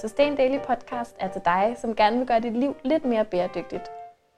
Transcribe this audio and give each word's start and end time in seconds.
Sustain 0.00 0.36
Daily 0.36 0.58
Podcast 0.58 1.16
er 1.18 1.28
til 1.28 1.42
dig, 1.44 1.76
som 1.78 1.94
gerne 1.94 2.18
vil 2.18 2.26
gøre 2.26 2.40
dit 2.40 2.56
liv 2.56 2.76
lidt 2.84 3.04
mere 3.04 3.24
bæredygtigt. 3.24 3.90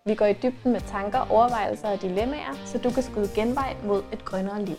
Vi 0.06 0.14
går 0.14 0.26
i 0.26 0.32
dybden 0.32 0.72
med 0.72 0.80
tanker, 0.80 1.26
overvejelser 1.30 1.88
og 1.88 2.02
dilemmaer, 2.02 2.52
så 2.64 2.78
du 2.78 2.90
kan 2.90 3.02
skyde 3.02 3.28
genvej 3.34 3.76
mod 3.84 4.02
et 4.12 4.24
grønnere 4.24 4.64
liv. 4.64 4.76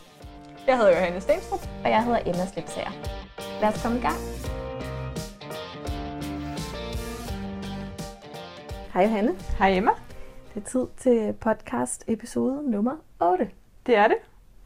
Jeg 0.67 0.77
hedder 0.77 0.91
Johanne 0.91 1.21
Stenstrup. 1.21 1.59
Og 1.83 1.89
jeg 1.89 2.03
hedder 2.03 2.19
Emma 2.19 2.45
Slipsager. 2.45 2.91
Lad 3.61 3.69
os 3.69 3.83
komme 3.83 3.97
i 3.97 4.01
gang. 4.01 4.19
Hej 8.93 9.03
Johanne. 9.03 9.35
Hej 9.57 9.69
Emma. 9.69 9.91
Det 10.53 10.63
er 10.63 10.69
tid 10.69 10.87
til 10.97 11.33
podcast 11.33 12.03
episode 12.07 12.71
nummer 12.71 12.95
8. 13.21 13.49
Det 13.85 13.95
er 13.95 14.07
det. 14.07 14.17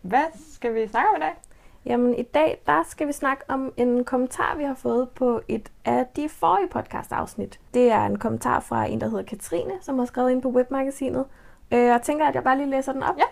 Hvad 0.01 0.25
skal 0.53 0.73
vi 0.73 0.87
snakke 0.87 1.09
om 1.09 1.15
i 1.17 1.19
dag? 1.19 1.46
Jamen 1.87 2.15
i 2.15 2.21
dag, 2.21 2.61
der 2.65 2.83
skal 2.83 3.07
vi 3.07 3.11
snakke 3.11 3.43
om 3.47 3.73
en 3.77 4.03
kommentar, 4.03 4.55
vi 4.57 4.63
har 4.63 4.75
fået 4.75 5.09
på 5.09 5.41
et 5.47 5.71
af 5.85 6.05
de 6.15 6.29
forrige 6.29 6.67
podcast-afsnit. 6.67 7.59
Det 7.73 7.91
er 7.91 8.05
en 8.05 8.19
kommentar 8.19 8.59
fra 8.59 8.85
en, 8.85 9.01
der 9.01 9.09
hedder 9.09 9.23
Katrine, 9.23 9.71
som 9.81 9.99
har 9.99 10.05
skrevet 10.05 10.31
ind 10.31 10.41
på 10.41 10.49
webmagasinet. 10.49 11.25
Øh, 11.71 11.79
jeg 11.79 12.01
tænker, 12.01 12.25
at 12.25 12.35
jeg 12.35 12.43
bare 12.43 12.57
lige 12.57 12.69
læser 12.69 12.93
den 12.93 13.03
op. 13.03 13.17
Ja. 13.17 13.23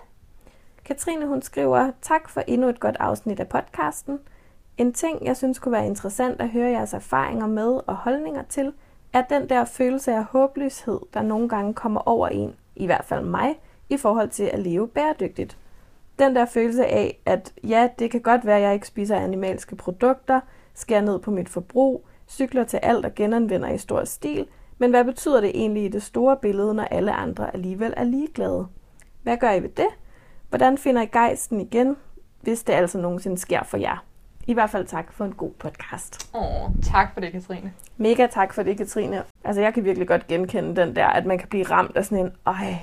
Katrine, 0.85 1.25
hun 1.25 1.41
skriver, 1.41 1.91
tak 2.01 2.29
for 2.29 2.41
endnu 2.47 2.67
et 2.67 2.79
godt 2.79 2.97
afsnit 2.99 3.39
af 3.39 3.47
podcasten. 3.47 4.19
En 4.77 4.93
ting, 4.93 5.25
jeg 5.25 5.37
synes 5.37 5.59
kunne 5.59 5.71
være 5.71 5.85
interessant 5.85 6.41
at 6.41 6.49
høre 6.49 6.69
jeres 6.69 6.93
erfaringer 6.93 7.47
med 7.47 7.79
og 7.87 7.95
holdninger 7.95 8.43
til, 8.43 8.73
er 9.13 9.21
den 9.21 9.49
der 9.49 9.65
følelse 9.65 10.13
af 10.13 10.23
håbløshed, 10.23 10.99
der 11.13 11.21
nogle 11.21 11.49
gange 11.49 11.73
kommer 11.73 12.01
over 12.05 12.27
en, 12.27 12.55
i 12.75 12.85
hvert 12.85 13.05
fald 13.05 13.25
mig, 13.25 13.59
i 13.89 13.97
forhold 13.97 14.29
til 14.29 14.43
at 14.43 14.59
leve 14.59 14.87
bæredygtigt. 14.87 15.57
Den 16.19 16.35
der 16.35 16.45
følelse 16.45 16.85
af, 16.85 17.21
at 17.25 17.53
ja, 17.63 17.89
det 17.99 18.11
kan 18.11 18.21
godt 18.21 18.45
være, 18.45 18.55
at 18.57 18.63
jeg 18.63 18.73
ikke 18.73 18.87
spiser 18.87 19.15
animalske 19.15 19.75
produkter, 19.75 20.39
skærer 20.73 21.01
ned 21.01 21.19
på 21.19 21.31
mit 21.31 21.49
forbrug, 21.49 22.07
cykler 22.27 22.63
til 22.63 22.77
alt 22.77 23.05
og 23.05 23.15
genanvender 23.15 23.69
i 23.69 23.77
stor 23.77 24.03
stil, 24.03 24.47
men 24.77 24.89
hvad 24.89 25.03
betyder 25.03 25.41
det 25.41 25.51
egentlig 25.53 25.85
i 25.85 25.87
det 25.87 26.03
store 26.03 26.37
billede, 26.41 26.73
når 26.73 26.83
alle 26.83 27.11
andre 27.11 27.53
alligevel 27.53 27.93
er 27.97 28.03
ligeglade? 28.03 28.67
Hvad 29.23 29.37
gør 29.37 29.51
I 29.51 29.63
ved 29.63 29.69
det? 29.69 29.87
Hvordan 30.49 30.77
finder 30.77 31.01
I 31.01 31.05
gejsten 31.05 31.61
igen, 31.61 31.97
hvis 32.41 32.63
det 32.63 32.73
altså 32.73 32.97
nogensinde 32.97 33.37
sker 33.37 33.63
for 33.63 33.77
jer? 33.77 34.05
I 34.47 34.53
hvert 34.53 34.69
fald 34.69 34.87
tak 34.87 35.13
for 35.13 35.25
en 35.25 35.33
god 35.33 35.51
podcast. 35.51 36.29
Åh, 36.35 36.69
tak 36.83 37.13
for 37.13 37.21
det, 37.21 37.31
Katrine. 37.31 37.73
Mega 37.97 38.27
tak 38.27 38.53
for 38.53 38.63
det, 38.63 38.77
Katrine. 38.77 39.23
Altså, 39.43 39.61
jeg 39.61 39.73
kan 39.73 39.83
virkelig 39.83 40.07
godt 40.07 40.27
genkende 40.27 40.81
den 40.81 40.95
der, 40.95 41.07
at 41.07 41.25
man 41.25 41.37
kan 41.37 41.47
blive 41.47 41.63
ramt 41.63 41.97
af 41.97 42.05
sådan 42.05 42.25
en, 42.25 42.31
ej, 42.45 42.79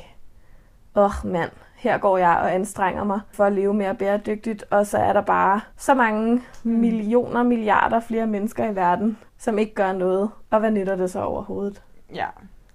åh 0.96 1.12
mand, 1.24 1.50
her 1.82 1.98
går 1.98 2.18
jeg 2.18 2.36
og 2.36 2.54
anstrenger 2.54 3.04
mig 3.04 3.20
for 3.32 3.44
at 3.44 3.52
leve 3.52 3.74
mere 3.74 3.94
bæredygtigt, 3.94 4.64
og 4.70 4.86
så 4.86 4.98
er 4.98 5.12
der 5.12 5.20
bare 5.20 5.60
så 5.76 5.94
mange 5.94 6.42
millioner, 6.62 7.42
milliarder 7.42 8.00
flere 8.00 8.26
mennesker 8.26 8.70
i 8.70 8.76
verden, 8.76 9.18
som 9.38 9.58
ikke 9.58 9.74
gør 9.74 9.92
noget. 9.92 10.30
Og 10.50 10.60
hvad 10.60 10.70
nytter 10.70 10.96
det 10.96 11.10
så 11.10 11.22
overhovedet? 11.22 11.82
Ja, 12.14 12.26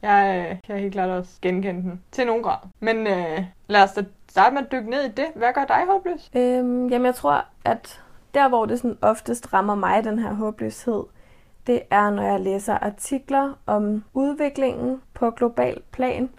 jeg 0.01 0.47
øh, 0.51 0.57
kan 0.67 0.79
helt 0.79 0.93
klart 0.93 1.09
også 1.09 1.31
genkende 1.41 1.81
den 1.81 2.01
til 2.11 2.25
nogen 2.25 2.43
grad. 2.43 2.57
Men 2.79 3.07
øh, 3.07 3.43
lad 3.67 3.83
os 3.83 3.91
da 3.91 4.03
starte 4.29 4.53
med 4.53 4.63
at 4.63 4.71
dykke 4.71 4.89
ned 4.89 5.03
i 5.03 5.11
det. 5.11 5.25
Hvad 5.35 5.53
gør 5.53 5.65
dig 5.65 5.81
håbløs? 5.87 6.31
Øhm, 6.35 6.87
jamen, 6.87 7.05
jeg 7.05 7.15
tror, 7.15 7.45
at 7.65 8.03
der, 8.33 8.49
hvor 8.49 8.65
det 8.65 8.79
sådan 8.79 8.97
oftest 9.01 9.53
rammer 9.53 9.75
mig, 9.75 10.03
den 10.03 10.19
her 10.19 10.33
håbløshed, 10.33 11.03
det 11.67 11.81
er, 11.91 12.09
når 12.09 12.23
jeg 12.23 12.39
læser 12.39 12.73
artikler 12.73 13.53
om 13.65 14.03
udviklingen 14.13 15.01
på 15.13 15.31
global 15.31 15.81
plan. 15.91 16.29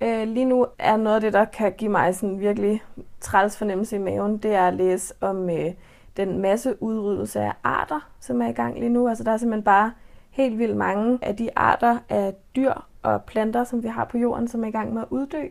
Øh, 0.00 0.28
lige 0.28 0.44
nu 0.44 0.66
er 0.78 0.96
noget 0.96 1.14
af 1.14 1.20
det, 1.20 1.32
der 1.32 1.44
kan 1.44 1.72
give 1.72 1.90
mig 1.90 2.14
sådan 2.14 2.40
virkelig 2.40 2.82
træls 3.20 3.56
fornemmelse 3.56 3.96
i 3.96 3.98
maven, 3.98 4.38
det 4.38 4.54
er 4.54 4.68
at 4.68 4.74
læse 4.74 5.14
om 5.20 5.50
øh, 5.50 5.72
den 6.16 6.38
masse 6.38 6.82
udryddelse 6.82 7.40
af 7.40 7.52
arter, 7.64 8.10
som 8.20 8.42
er 8.42 8.48
i 8.48 8.52
gang 8.52 8.78
lige 8.78 8.88
nu. 8.88 9.08
Altså 9.08 9.24
der 9.24 9.32
er 9.32 9.36
simpelthen 9.36 9.64
bare 9.64 9.92
helt 10.30 10.58
vildt 10.58 10.76
mange 10.76 11.18
af 11.22 11.36
de 11.36 11.48
arter 11.56 11.98
af 12.08 12.34
dyr 12.56 12.72
og 13.02 13.22
planter, 13.22 13.64
som 13.64 13.82
vi 13.82 13.88
har 13.88 14.04
på 14.04 14.18
jorden, 14.18 14.48
som 14.48 14.64
er 14.64 14.68
i 14.68 14.70
gang 14.70 14.94
med 14.94 15.02
at 15.02 15.08
uddø. 15.10 15.42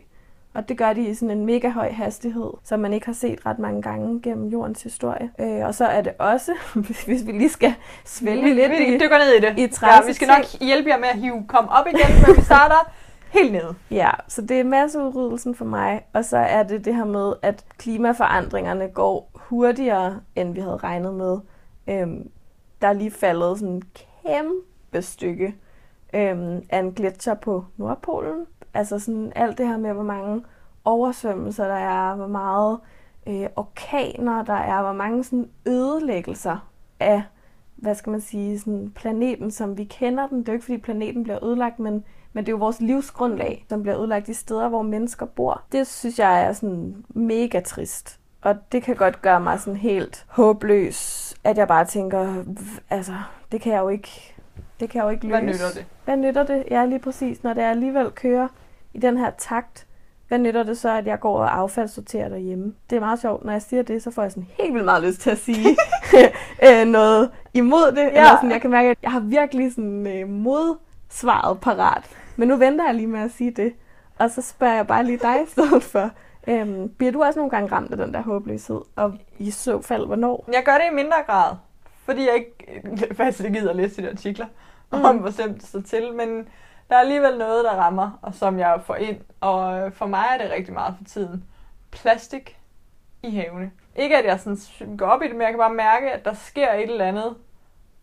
Og 0.53 0.69
det 0.69 0.77
gør 0.77 0.93
de 0.93 1.01
i 1.01 1.13
sådan 1.13 1.37
en 1.37 1.45
mega 1.45 1.69
høj 1.69 1.91
hastighed, 1.91 2.49
som 2.63 2.79
man 2.79 2.93
ikke 2.93 3.05
har 3.05 3.13
set 3.13 3.45
ret 3.45 3.59
mange 3.59 3.81
gange 3.81 4.21
gennem 4.21 4.47
jordens 4.47 4.83
historie. 4.83 5.31
Øh, 5.39 5.65
og 5.65 5.75
så 5.75 5.85
er 5.85 6.01
det 6.01 6.13
også, 6.19 6.51
hvis 7.07 7.27
vi 7.27 7.31
lige 7.31 7.49
skal 7.49 7.73
svælge 8.05 8.55
lidt 8.55 8.71
vi 8.71 8.95
i, 8.95 8.99
dykker 8.99 9.17
ned 9.17 9.33
i 9.37 9.39
det. 9.39 9.59
i 9.59 9.85
ja, 9.85 10.05
vi 10.07 10.13
skal 10.13 10.27
nok 10.27 10.45
hjælpe 10.61 10.89
jer 10.89 10.97
med 10.97 11.07
at 11.07 11.17
hive 11.17 11.45
kom 11.47 11.69
op 11.69 11.87
igen, 11.87 12.15
men 12.27 12.37
vi 12.37 12.41
starter 12.41 12.91
helt 13.29 13.51
nede. 13.51 13.75
Ja, 13.91 14.09
så 14.27 14.41
det 14.41 14.59
er 14.59 14.63
masseudryddelsen 14.63 15.55
for 15.55 15.65
mig, 15.65 16.01
og 16.13 16.25
så 16.25 16.37
er 16.37 16.63
det 16.63 16.85
det 16.85 16.95
her 16.95 17.05
med, 17.05 17.33
at 17.41 17.65
klimaforandringerne 17.77 18.87
går 18.87 19.31
hurtigere, 19.33 20.19
end 20.35 20.53
vi 20.53 20.59
havde 20.59 20.77
regnet 20.77 21.13
med. 21.13 21.39
Øhm, 21.87 22.29
der 22.81 22.87
er 22.87 22.93
lige 22.93 23.11
faldet 23.11 23.59
sådan 23.59 23.75
et 23.75 24.07
kæmpe 24.25 25.01
stykke 25.01 25.55
øhm, 26.13 26.63
af 26.69 26.79
en 26.79 26.93
gletscher 26.93 27.33
på 27.33 27.65
Nordpolen. 27.77 28.45
Altså 28.73 28.99
sådan 28.99 29.31
alt 29.35 29.57
det 29.57 29.67
her 29.67 29.77
med, 29.77 29.93
hvor 29.93 30.03
mange 30.03 30.43
oversvømmelser 30.85 31.67
der 31.67 31.75
er, 31.75 32.15
hvor 32.15 32.27
meget 32.27 32.79
øh, 33.27 33.49
orkaner 33.55 34.43
der 34.43 34.53
er, 34.53 34.81
hvor 34.81 34.93
mange 34.93 35.23
sådan 35.23 35.49
ødelæggelser 35.65 36.69
af, 36.99 37.23
hvad 37.75 37.95
skal 37.95 38.11
man 38.11 38.21
sige, 38.21 38.59
sådan 38.59 38.91
planeten, 38.95 39.51
som 39.51 39.77
vi 39.77 39.83
kender 39.83 40.27
den. 40.27 40.39
Det 40.39 40.49
er 40.49 40.53
jo 40.53 40.55
ikke, 40.55 40.65
fordi 40.65 40.77
planeten 40.77 41.23
bliver 41.23 41.43
ødelagt, 41.43 41.79
men, 41.79 42.03
men 42.37 42.45
det 42.45 42.51
er 42.51 42.53
jo 42.53 42.57
vores 42.57 42.81
livsgrundlag, 42.81 43.65
som 43.69 43.81
bliver 43.81 43.99
ødelagt 43.99 44.27
de 44.27 44.33
steder, 44.33 44.69
hvor 44.69 44.81
mennesker 44.81 45.25
bor. 45.25 45.61
Det 45.71 45.87
synes 45.87 46.19
jeg 46.19 46.43
er 46.43 46.53
sådan 46.53 47.05
mega 47.09 47.59
trist. 47.59 48.19
Og 48.41 48.55
det 48.71 48.83
kan 48.83 48.95
godt 48.95 49.21
gøre 49.21 49.39
mig 49.39 49.59
sådan 49.59 49.77
helt 49.77 50.25
håbløs, 50.27 51.33
at 51.43 51.57
jeg 51.57 51.67
bare 51.67 51.85
tænker, 51.85 52.43
altså, 52.89 53.13
det 53.51 53.61
kan 53.61 53.73
jeg 53.73 53.79
jo 53.79 53.89
ikke, 53.89 54.35
det 54.79 54.89
kan 54.89 54.99
jeg 54.99 55.05
jo 55.05 55.09
ikke 55.09 55.27
løse. 55.27 55.39
Hvad 55.39 55.53
nytter 55.53 55.71
det? 55.73 55.85
Hvad 56.05 56.17
nytter 56.17 56.43
det? 56.43 56.63
Ja, 56.71 56.85
lige 56.85 56.99
præcis. 56.99 57.43
Når 57.43 57.53
det 57.53 57.61
alligevel 57.61 58.11
kører 58.11 58.47
i 58.93 58.99
den 58.99 59.17
her 59.17 59.31
takt, 59.37 59.87
hvad 60.27 60.39
nytter 60.39 60.63
det 60.63 60.77
så, 60.77 60.89
at 60.97 61.07
jeg 61.07 61.19
går 61.19 61.37
og 61.37 61.57
affaldssorterer 61.57 62.29
derhjemme? 62.29 62.73
Det 62.89 62.95
er 62.95 62.99
meget 62.99 63.21
sjovt. 63.21 63.45
Når 63.45 63.51
jeg 63.51 63.61
siger 63.61 63.83
det, 63.83 64.03
så 64.03 64.11
får 64.11 64.21
jeg 64.21 64.31
sådan 64.31 64.47
helt 64.57 64.73
vildt 64.73 64.85
meget 64.85 65.03
lyst 65.03 65.21
til 65.21 65.29
at 65.29 65.37
sige 65.37 65.77
øh, 66.67 66.87
noget 66.87 67.29
imod 67.53 67.91
det. 67.91 67.97
Ja. 67.97 68.07
Eller 68.07 68.35
sådan, 68.35 68.51
jeg 68.51 68.61
kan 68.61 68.71
mærke, 68.71 68.89
at 68.89 68.97
jeg 69.01 69.11
har 69.11 69.19
virkelig 69.19 69.71
sådan 69.71 70.07
øh, 70.07 70.29
modsvaret 71.07 71.61
parat. 71.61 72.03
Men 72.35 72.47
nu 72.47 72.55
venter 72.55 72.85
jeg 72.85 72.95
lige 72.95 73.07
med 73.07 73.19
at 73.19 73.31
sige 73.31 73.51
det. 73.51 73.73
Og 74.19 74.29
så 74.31 74.41
spørger 74.41 74.75
jeg 74.75 74.87
bare 74.87 75.03
lige 75.03 75.17
dig 75.17 75.43
i 75.43 75.49
stedet 75.49 75.83
for. 75.83 76.11
Øhm, 76.47 76.89
bliver 76.89 77.11
du 77.11 77.23
også 77.23 77.39
nogle 77.39 77.49
gange 77.49 77.71
ramt 77.71 77.91
af 77.91 77.97
den 77.97 78.13
der 78.13 78.21
håbløshed? 78.21 78.81
Og 78.95 79.13
i 79.39 79.51
så 79.51 79.81
fald, 79.81 80.05
hvornår? 80.05 80.49
Jeg 80.53 80.63
gør 80.65 80.73
det 80.73 80.83
i 80.91 80.95
mindre 80.95 81.17
grad, 81.25 81.55
fordi 82.05 82.21
jeg 82.21 82.35
ikke 82.35 83.15
faktisk 83.15 83.43
ikke 83.45 83.59
gider 83.59 83.69
at 83.69 83.75
læse 83.75 83.97
de 83.97 84.01
der 84.01 84.11
artikler 84.11 84.45
mm. 84.91 85.03
om, 85.03 85.17
hvor 85.17 85.29
slemt 85.29 85.55
det 85.55 85.67
står 85.67 85.81
til. 85.81 86.13
Men 86.13 86.47
der 86.89 86.95
er 86.95 86.99
alligevel 86.99 87.37
noget, 87.37 87.63
der 87.63 87.71
rammer, 87.71 88.19
og 88.21 88.35
som 88.35 88.59
jeg 88.59 88.79
får 88.85 88.95
ind. 88.95 89.17
Og 89.41 89.79
øh, 89.79 89.91
for 89.91 90.05
mig 90.05 90.25
er 90.33 90.43
det 90.43 90.51
rigtig 90.51 90.73
meget 90.73 90.95
for 90.97 91.03
tiden. 91.03 91.43
Plastik 91.91 92.57
i 93.23 93.29
havene. 93.29 93.71
Ikke 93.95 94.17
at 94.17 94.25
jeg 94.25 94.39
sådan 94.39 94.97
går 94.97 95.05
op 95.05 95.21
i 95.21 95.27
det, 95.27 95.35
men 95.35 95.41
jeg 95.41 95.49
kan 95.49 95.59
bare 95.59 95.73
mærke, 95.73 96.11
at 96.11 96.25
der 96.25 96.33
sker 96.33 96.73
et 96.73 96.89
eller 96.89 97.05
andet 97.05 97.35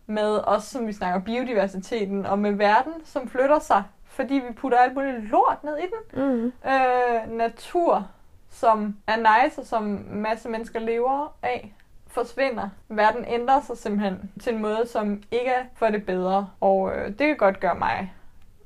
med 0.05 0.39
os, 0.43 0.63
som 0.63 0.87
vi 0.87 0.93
snakker 0.93 1.19
biodiversiteten, 1.19 2.25
og 2.25 2.39
med 2.39 2.51
verden, 2.51 2.93
som 3.05 3.27
flytter 3.27 3.59
sig, 3.59 3.83
fordi 4.05 4.33
vi 4.33 4.53
putter 4.53 4.77
alt 4.77 4.93
muligt 4.93 5.29
lort 5.29 5.63
ned 5.63 5.77
i 5.77 5.81
den. 5.81 6.25
Mm. 6.25 6.53
Øh, 6.71 7.37
natur, 7.37 8.07
som 8.49 8.97
er 9.07 9.15
nice, 9.15 9.61
og 9.61 9.65
som 9.65 9.83
masse 10.11 10.49
mennesker 10.49 10.79
lever 10.79 11.35
af, 11.43 11.75
forsvinder. 12.07 12.69
Verden 12.89 13.25
ændrer 13.27 13.61
sig 13.61 13.77
simpelthen 13.77 14.31
til 14.41 14.53
en 14.53 14.61
måde, 14.61 14.87
som 14.87 15.23
ikke 15.31 15.49
er 15.49 15.63
for 15.75 15.87
det 15.87 16.05
bedre. 16.05 16.49
Og 16.61 16.91
øh, 16.95 17.07
det 17.07 17.17
kan 17.17 17.37
godt 17.37 17.59
gøre 17.59 17.75
mig 17.75 18.13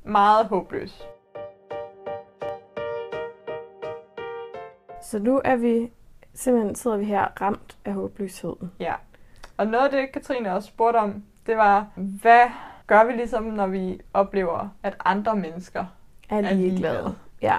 meget 0.04 0.46
håbløs. 0.46 1.02
Så 5.02 5.18
nu 5.18 5.40
er 5.44 5.56
vi 5.56 5.90
simpelthen 6.34 6.74
sidder 6.74 6.96
vi 6.96 7.04
her 7.04 7.28
ramt 7.40 7.76
af 7.84 7.92
håbløsheden. 7.92 8.72
Ja. 8.80 8.94
Og 9.56 9.66
noget 9.66 9.84
af 9.84 9.90
det, 9.90 10.12
Katrine 10.12 10.54
også 10.54 10.68
spurgte 10.68 10.96
om, 10.96 11.24
det 11.50 11.58
var, 11.58 11.86
hvad 11.96 12.40
gør 12.86 13.04
vi 13.04 13.12
ligesom, 13.12 13.42
når 13.44 13.66
vi 13.66 14.00
oplever, 14.14 14.68
at 14.82 14.96
andre 15.04 15.36
mennesker 15.36 15.84
Er 16.28 16.36
er 16.36 16.40
ligeglade. 16.40 16.58
ligeglade? 16.68 17.14
Ja, 17.42 17.56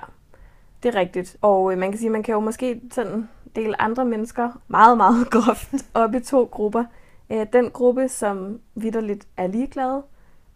det 0.83 0.95
er 0.95 0.99
rigtigt. 0.99 1.37
Og 1.41 1.71
øh, 1.71 1.77
man 1.77 1.91
kan 1.91 1.99
sige, 1.99 2.09
man 2.09 2.23
kan 2.23 2.33
jo 2.33 2.39
måske 2.39 2.81
sådan 2.91 3.29
dele 3.55 3.81
andre 3.81 4.05
mennesker 4.05 4.49
meget, 4.67 4.97
meget 4.97 5.29
groft 5.31 5.73
op 5.93 6.15
i 6.15 6.19
to 6.19 6.43
grupper. 6.51 6.83
Øh, 7.29 7.45
den 7.53 7.69
gruppe, 7.71 8.07
som 8.07 8.59
vidderligt 8.75 9.27
er 9.37 9.47
ligeglade, 9.47 10.03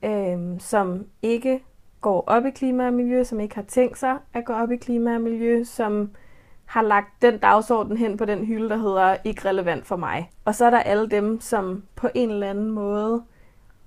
øh, 0.06 0.60
som 0.60 1.06
ikke 1.22 1.64
går 2.02 2.24
op 2.28 2.46
i 2.46 2.50
klima 2.52 2.88
og 2.88 2.94
miljø, 2.94 3.24
som 3.24 3.40
ikke 3.40 3.56
har 3.56 3.64
tænkt 3.64 3.98
sig 3.98 4.18
at 4.34 4.46
gå 4.46 4.54
op 4.54 4.72
i 4.72 4.76
klima 4.78 5.16
og 5.16 5.22
miljø, 5.22 5.64
som 5.64 6.10
har 6.66 6.82
lagt 6.82 7.22
den 7.22 7.38
dagsorden 7.38 7.98
hen 7.98 8.18
på 8.18 8.26
den 8.26 8.46
hylde, 8.46 8.70
der 8.70 8.78
hedder 8.78 9.18
ikke 9.24 9.50
relevant 9.50 9.86
for 9.86 9.96
mig. 9.96 10.32
Og 10.46 10.56
så 10.56 10.66
er 10.66 10.70
der 10.70 10.80
alle 10.80 11.10
dem, 11.10 11.42
som 11.42 11.84
på 11.96 12.10
en 12.16 12.30
eller 12.30 12.50
anden 12.50 12.72
måde 12.72 13.24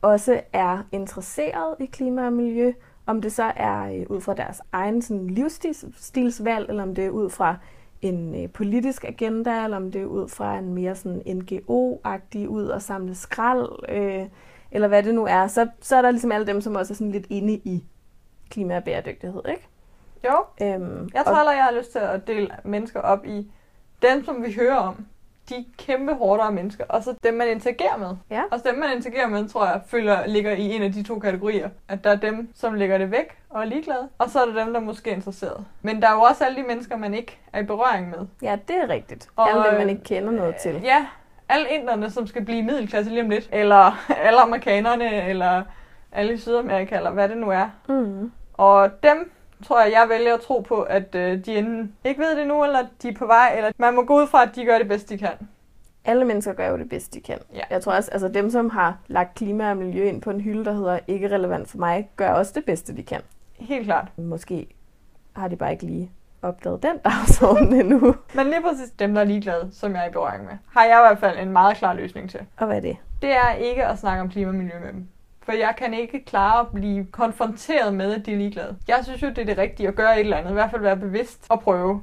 også 0.03 0.41
er 0.53 0.79
interesseret 0.93 1.77
i 1.81 1.87
klima 1.87 2.27
og 2.27 2.33
miljø, 2.33 2.73
om 3.07 3.23
det 3.23 3.33
så 3.33 3.53
er 3.57 3.93
øh, 3.93 4.07
ud 4.09 4.21
fra 4.21 4.35
deres 4.35 4.63
egen 4.73 5.03
sådan, 5.03 5.27
livsstilsvalg, 5.27 6.69
eller 6.69 6.83
om 6.83 6.95
det 6.95 7.07
er 7.07 7.11
ud 7.11 7.31
fra 7.31 7.57
en 8.03 8.43
øh, 8.43 8.51
politisk 8.51 9.05
agenda, 9.05 9.65
eller 9.65 9.77
om 9.77 9.93
det 9.93 10.01
er 10.01 10.07
ud 10.07 10.29
fra 10.29 10.59
en 10.59 10.75
mere 10.75 10.95
sådan 10.95 11.23
NGO-agtig 11.27 12.49
ud 12.49 12.67
og 12.67 12.83
samle 12.83 13.15
skrald, 13.15 13.69
øh, 13.89 14.27
eller 14.71 14.89
hvad 14.89 15.03
det 15.03 15.15
nu 15.15 15.25
er, 15.25 15.47
så, 15.47 15.69
så 15.81 15.97
er 15.97 16.03
der 16.03 16.11
ligesom 16.11 16.33
alle 16.33 16.47
dem, 16.47 16.61
som 16.61 16.75
også 16.75 16.93
er 16.93 16.97
sådan 16.97 17.13
lidt 17.13 17.27
inde 17.31 17.53
i 17.53 17.85
klima 18.51 18.77
og 18.77 18.85
bæredygtighed, 18.85 19.43
ikke? 19.49 19.69
Jo, 20.25 20.67
Øhm, 20.67 21.09
jeg 21.15 21.25
tror 21.25 21.35
heller, 21.37 21.53
jeg 21.53 21.65
har 21.65 21.73
lyst 21.79 21.93
til 21.93 21.99
at 21.99 22.27
dele 22.27 22.51
mennesker 22.65 23.01
op 23.01 23.25
i 23.25 23.51
dem, 24.03 24.25
som 24.25 24.45
vi 24.45 24.53
hører 24.53 24.77
om. 24.77 25.07
De 25.49 25.65
kæmpe 25.79 26.15
hårdere 26.15 26.53
mennesker, 26.53 26.85
og 26.89 27.03
så 27.03 27.15
dem, 27.23 27.35
man 27.35 27.49
interagerer 27.49 27.97
med. 27.97 28.17
Ja. 28.31 28.43
Og 28.51 28.61
dem, 28.65 28.75
man 28.75 28.97
interagerer 28.97 29.27
med, 29.27 29.49
tror 29.49 29.67
jeg, 29.67 29.81
føler 29.87 30.27
ligger 30.27 30.53
i 30.53 30.75
en 30.75 30.83
af 30.83 30.93
de 30.93 31.03
to 31.03 31.19
kategorier. 31.19 31.69
At 31.89 32.05
der 32.05 32.11
er 32.11 32.17
dem, 32.17 32.51
som 32.55 32.75
lægger 32.75 32.99
det 32.99 33.11
væk 33.11 33.39
og 33.51 33.61
er 33.61 33.65
ligeglade, 33.65 34.09
og 34.19 34.31
så 34.31 34.41
er 34.41 34.47
der 34.47 34.65
dem, 34.65 34.73
der 34.73 34.81
måske 34.81 35.11
er 35.11 35.15
interesseret. 35.15 35.65
Men 35.83 36.03
der 36.03 36.09
er 36.09 36.13
jo 36.13 36.21
også 36.21 36.45
alle 36.45 36.63
de 36.63 36.67
mennesker, 36.67 36.97
man 36.97 37.15
ikke 37.15 37.39
er 37.53 37.61
i 37.61 37.65
berøring 37.65 38.11
med. 38.11 38.19
ja, 38.43 38.57
det 38.69 38.77
er 38.77 38.89
rigtigt. 38.89 39.29
Og, 39.37 39.51
alle 39.51 39.65
dem, 39.65 39.73
man 39.73 39.83
øh, 39.83 39.89
ikke 39.91 40.05
kender 40.05 40.31
noget 40.31 40.57
til. 40.57 40.81
Ja, 40.83 41.07
alle 41.49 41.69
inderne, 41.71 42.11
som 42.11 42.27
skal 42.27 42.45
blive 42.45 42.63
middelklasse 42.63 43.11
lige 43.11 43.23
om 43.23 43.31
lidt. 43.31 43.49
Eller 43.53 44.05
alle 44.27 44.41
amerikanerne, 44.41 45.29
eller 45.29 45.63
alle 46.13 46.33
i 46.33 46.37
Sydamerika, 46.37 46.97
eller 46.97 47.11
hvad 47.11 47.29
det 47.29 47.37
nu 47.37 47.51
er. 47.51 47.69
Mm. 47.89 48.33
Og 48.55 48.91
dem 49.03 49.31
tror 49.65 49.83
jeg, 49.83 49.93
jeg 49.93 50.07
vælger 50.09 50.35
at 50.35 50.41
tro 50.41 50.61
på, 50.61 50.83
at 50.83 51.15
øh, 51.15 51.45
de 51.45 51.59
enten 51.59 51.93
ikke 52.05 52.21
ved 52.21 52.37
det 52.37 52.47
nu, 52.47 52.65
eller 52.65 52.87
de 53.03 53.09
er 53.09 53.15
på 53.15 53.27
vej, 53.27 53.53
eller 53.57 53.71
man 53.79 53.95
må 53.95 54.05
gå 54.05 54.21
ud 54.23 54.27
fra, 54.27 54.43
at 54.43 54.51
de 54.55 54.65
gør 54.65 54.79
det 54.79 54.89
bedst, 54.89 55.09
de 55.09 55.19
kan. 55.19 55.33
Alle 56.05 56.25
mennesker 56.25 56.53
gør 56.53 56.69
jo 56.69 56.79
det 56.79 56.89
bedste, 56.89 57.19
de 57.19 57.25
kan. 57.25 57.39
Ja. 57.55 57.61
Jeg 57.71 57.83
tror 57.83 57.93
også, 57.93 58.11
altså 58.11 58.29
dem, 58.29 58.51
som 58.51 58.71
har 58.71 58.99
lagt 59.07 59.35
klima 59.35 59.71
og 59.71 59.77
miljø 59.77 60.05
ind 60.05 60.23
på 60.23 60.31
en 60.31 60.41
hylde, 60.41 60.65
der 60.65 60.73
hedder 60.73 60.99
ikke 61.07 61.29
relevant 61.31 61.69
for 61.69 61.79
mig, 61.79 62.11
gør 62.17 62.31
også 62.31 62.53
det 62.55 62.65
bedste, 62.65 62.97
de 62.97 63.03
kan. 63.03 63.21
Helt 63.57 63.85
klart. 63.85 64.09
Måske 64.17 64.67
har 65.37 65.49
de 65.49 65.57
bare 65.57 65.73
ikke 65.73 65.85
lige 65.85 66.11
opdaget 66.43 66.83
den 66.83 66.99
dagsorden 66.99 67.73
endnu. 67.75 68.15
Men 68.35 68.47
lige 68.47 68.63
præcis 68.63 68.91
dem, 68.99 69.15
der 69.15 69.21
er 69.21 69.25
ligeglade, 69.25 69.69
som 69.73 69.95
jeg 69.95 70.05
er 70.05 70.09
i 70.09 70.13
berøring 70.13 70.45
med, 70.45 70.53
har 70.71 70.85
jeg 70.85 70.99
i 70.99 71.05
hvert 71.09 71.19
fald 71.19 71.39
en 71.39 71.53
meget 71.53 71.77
klar 71.77 71.95
løsning 71.95 72.31
til. 72.31 72.41
Og 72.57 72.67
hvad 72.67 72.77
er 72.77 72.81
det? 72.81 72.97
Det 73.23 73.31
er 73.31 73.53
ikke 73.53 73.87
at 73.87 73.99
snakke 73.99 74.21
om 74.21 74.29
klima 74.31 74.49
og 74.49 74.55
miljø 74.55 74.79
med 74.81 74.93
dem. 74.93 75.09
For 75.49 75.53
jeg 75.53 75.75
kan 75.79 75.95
ikke 75.95 76.25
klare 76.25 76.61
at 76.61 76.67
blive 76.75 77.05
konfronteret 77.05 77.95
med, 77.95 78.15
at 78.15 78.27
de 78.27 78.33
er 78.33 78.37
ligeglade. 78.37 78.77
Jeg 78.89 78.99
synes 79.03 79.23
jo, 79.23 79.29
det 79.29 79.39
er 79.39 79.45
det 79.45 79.59
rigtige 79.59 79.89
at 79.89 79.95
gøre 79.95 80.15
et 80.15 80.21
eller 80.21 80.37
andet. 80.37 80.51
I 80.51 80.53
hvert 80.53 80.71
fald 80.71 80.83
være 80.83 80.97
bevidst 80.97 81.47
og 81.49 81.61
prøve. 81.61 82.01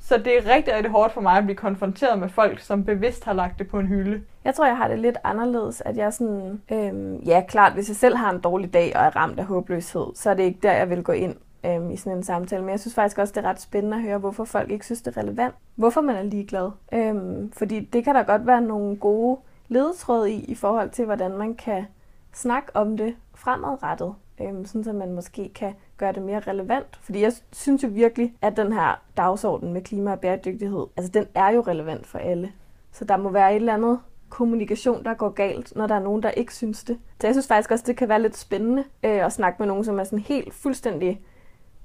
Så 0.00 0.18
det 0.18 0.38
er 0.38 0.54
rigtig, 0.54 0.74
rigtig 0.74 0.90
hårdt 0.90 1.12
for 1.12 1.20
mig 1.20 1.38
at 1.38 1.44
blive 1.44 1.56
konfronteret 1.56 2.18
med 2.18 2.28
folk, 2.28 2.60
som 2.60 2.84
bevidst 2.84 3.24
har 3.24 3.32
lagt 3.32 3.58
det 3.58 3.68
på 3.68 3.78
en 3.78 3.86
hylde. 3.86 4.22
Jeg 4.44 4.54
tror, 4.54 4.66
jeg 4.66 4.76
har 4.76 4.88
det 4.88 4.98
lidt 4.98 5.16
anderledes, 5.24 5.80
at 5.80 5.96
jeg 5.96 6.12
sådan, 6.12 6.62
øhm, 6.72 7.16
ja 7.16 7.42
klart, 7.48 7.72
hvis 7.72 7.88
jeg 7.88 7.96
selv 7.96 8.16
har 8.16 8.30
en 8.30 8.40
dårlig 8.40 8.74
dag 8.74 8.92
og 8.96 9.02
er 9.02 9.16
ramt 9.16 9.38
af 9.38 9.44
håbløshed, 9.44 10.06
så 10.14 10.30
er 10.30 10.34
det 10.34 10.42
ikke 10.42 10.60
der, 10.62 10.72
jeg 10.72 10.90
vil 10.90 11.02
gå 11.02 11.12
ind 11.12 11.34
øhm, 11.66 11.90
i 11.90 11.96
sådan 11.96 12.16
en 12.18 12.22
samtale. 12.22 12.62
Men 12.62 12.70
jeg 12.70 12.80
synes 12.80 12.94
faktisk 12.94 13.18
også, 13.18 13.32
det 13.36 13.44
er 13.44 13.48
ret 13.48 13.60
spændende 13.60 13.96
at 13.96 14.02
høre, 14.02 14.18
hvorfor 14.18 14.44
folk 14.44 14.70
ikke 14.70 14.84
synes, 14.84 15.02
det 15.02 15.16
er 15.16 15.22
relevant. 15.22 15.54
Hvorfor 15.74 16.00
man 16.00 16.16
er 16.16 16.22
ligeglad. 16.22 16.70
Øhm, 16.92 17.52
fordi 17.52 17.80
det 17.80 18.04
kan 18.04 18.14
der 18.14 18.22
godt 18.22 18.46
være 18.46 18.60
nogle 18.60 18.96
gode 18.96 19.38
ledetråd 19.68 20.26
i, 20.26 20.44
i 20.44 20.54
forhold 20.54 20.90
til, 20.90 21.04
hvordan 21.04 21.38
man 21.38 21.54
kan 21.54 21.86
snak 22.32 22.70
om 22.74 22.96
det 22.96 23.16
fremadrettet. 23.34 24.14
Øhm, 24.40 24.64
sådan 24.64 24.84
så 24.84 24.92
man 24.92 25.12
måske 25.12 25.50
kan 25.54 25.74
gøre 25.96 26.12
det 26.12 26.22
mere 26.22 26.40
relevant. 26.40 26.98
Fordi 27.02 27.22
jeg 27.22 27.32
synes 27.52 27.84
jo 27.84 27.88
virkelig, 27.92 28.34
at 28.42 28.56
den 28.56 28.72
her 28.72 29.02
dagsorden 29.16 29.72
med 29.72 29.82
klima 29.82 30.12
og 30.12 30.20
bæredygtighed, 30.20 30.86
altså 30.96 31.12
den 31.12 31.26
er 31.34 31.48
jo 31.48 31.60
relevant 31.60 32.06
for 32.06 32.18
alle. 32.18 32.52
Så 32.92 33.04
der 33.04 33.16
må 33.16 33.30
være 33.30 33.50
et 33.50 33.56
eller 33.56 33.74
andet 33.74 34.00
kommunikation, 34.28 35.04
der 35.04 35.14
går 35.14 35.28
galt, 35.28 35.76
når 35.76 35.86
der 35.86 35.94
er 35.94 36.02
nogen, 36.02 36.22
der 36.22 36.30
ikke 36.30 36.54
synes 36.54 36.84
det. 36.84 36.98
Så 37.20 37.26
jeg 37.26 37.34
synes 37.34 37.48
faktisk 37.48 37.70
også, 37.70 37.84
det 37.86 37.96
kan 37.96 38.08
være 38.08 38.22
lidt 38.22 38.36
spændende 38.36 38.84
øh, 39.04 39.26
at 39.26 39.32
snakke 39.32 39.56
med 39.58 39.66
nogen, 39.66 39.84
som 39.84 39.98
er 39.98 40.04
sådan 40.04 40.18
helt 40.18 40.54
fuldstændig, 40.54 41.20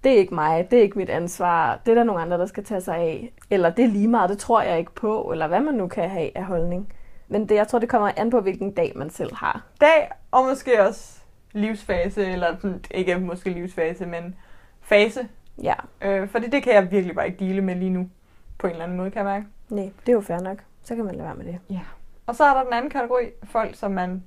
det 0.04 0.12
er 0.12 0.18
ikke 0.18 0.36
mig, 0.36 0.68
det 0.72 0.80
er 0.80 0.84
ikke 0.84 0.98
mit 0.98 1.10
ansvar, 1.10 1.82
det 1.86 1.92
er 1.92 1.96
der 1.96 2.04
nogle 2.04 2.22
andre, 2.22 2.38
der 2.38 2.46
skal 2.46 2.64
tage 2.64 2.82
sig 2.82 2.96
af. 2.96 3.34
Eller 3.50 3.70
det 3.70 3.86
er 3.86 3.90
lige 3.90 4.08
meget, 4.08 4.30
det 4.30 4.38
tror 4.38 4.62
jeg 4.62 4.80
ikke 4.80 4.96
på, 4.96 5.32
eller 5.32 5.48
hvad 5.48 5.60
man 5.60 5.74
nu 5.74 5.88
kan 5.88 6.10
have 6.10 6.38
af 6.38 6.46
holdning. 6.46 6.94
Men 7.34 7.50
det, 7.50 7.56
jeg 7.56 7.68
tror, 7.68 7.80
det 7.80 7.90
kommer 7.90 8.12
an 8.18 8.30
på, 8.30 8.42
hvilken 8.42 8.72
dag 8.74 8.92
man 8.96 9.10
selv 9.10 9.36
har. 9.36 9.64
Dag, 9.82 10.10
og 10.32 10.46
måske 10.46 10.82
også 10.88 11.20
livsfase, 11.52 12.26
eller 12.26 12.56
sådan, 12.62 12.84
ikke 12.92 13.18
måske 13.18 13.50
livsfase, 13.50 14.06
men 14.06 14.36
fase. 14.82 15.28
Ja, 15.64 15.74
Øh, 16.02 16.28
fordi 16.30 16.50
det 16.50 16.64
kan 16.64 16.74
jeg 16.74 16.92
virkelig 16.92 17.16
bare 17.16 17.26
ikke 17.28 17.46
dele 17.46 17.62
med 17.62 17.76
lige 17.76 17.90
nu, 17.90 18.10
på 18.58 18.68
en 18.68 18.72
eller 18.72 18.84
anden 18.84 18.98
måde, 18.98 19.12
kan 19.12 19.18
jeg 19.20 19.26
mærke. 19.26 19.46
nej, 19.70 19.90
det 20.06 20.10
er 20.10 20.14
jo 20.14 20.22
fair 20.22 20.40
nok. 20.40 20.58
Så 20.84 20.96
kan 20.96 21.06
man 21.06 21.16
lade 21.16 21.26
være 21.28 21.36
med 21.36 21.46
det. 21.46 21.60
Ja. 21.70 21.80
Og 22.26 22.36
så 22.36 22.44
er 22.44 22.54
der 22.54 22.64
den 22.64 22.74
anden 22.74 22.90
kategori, 22.92 23.26
folk, 23.44 23.76
som 23.76 23.92
man 23.92 24.24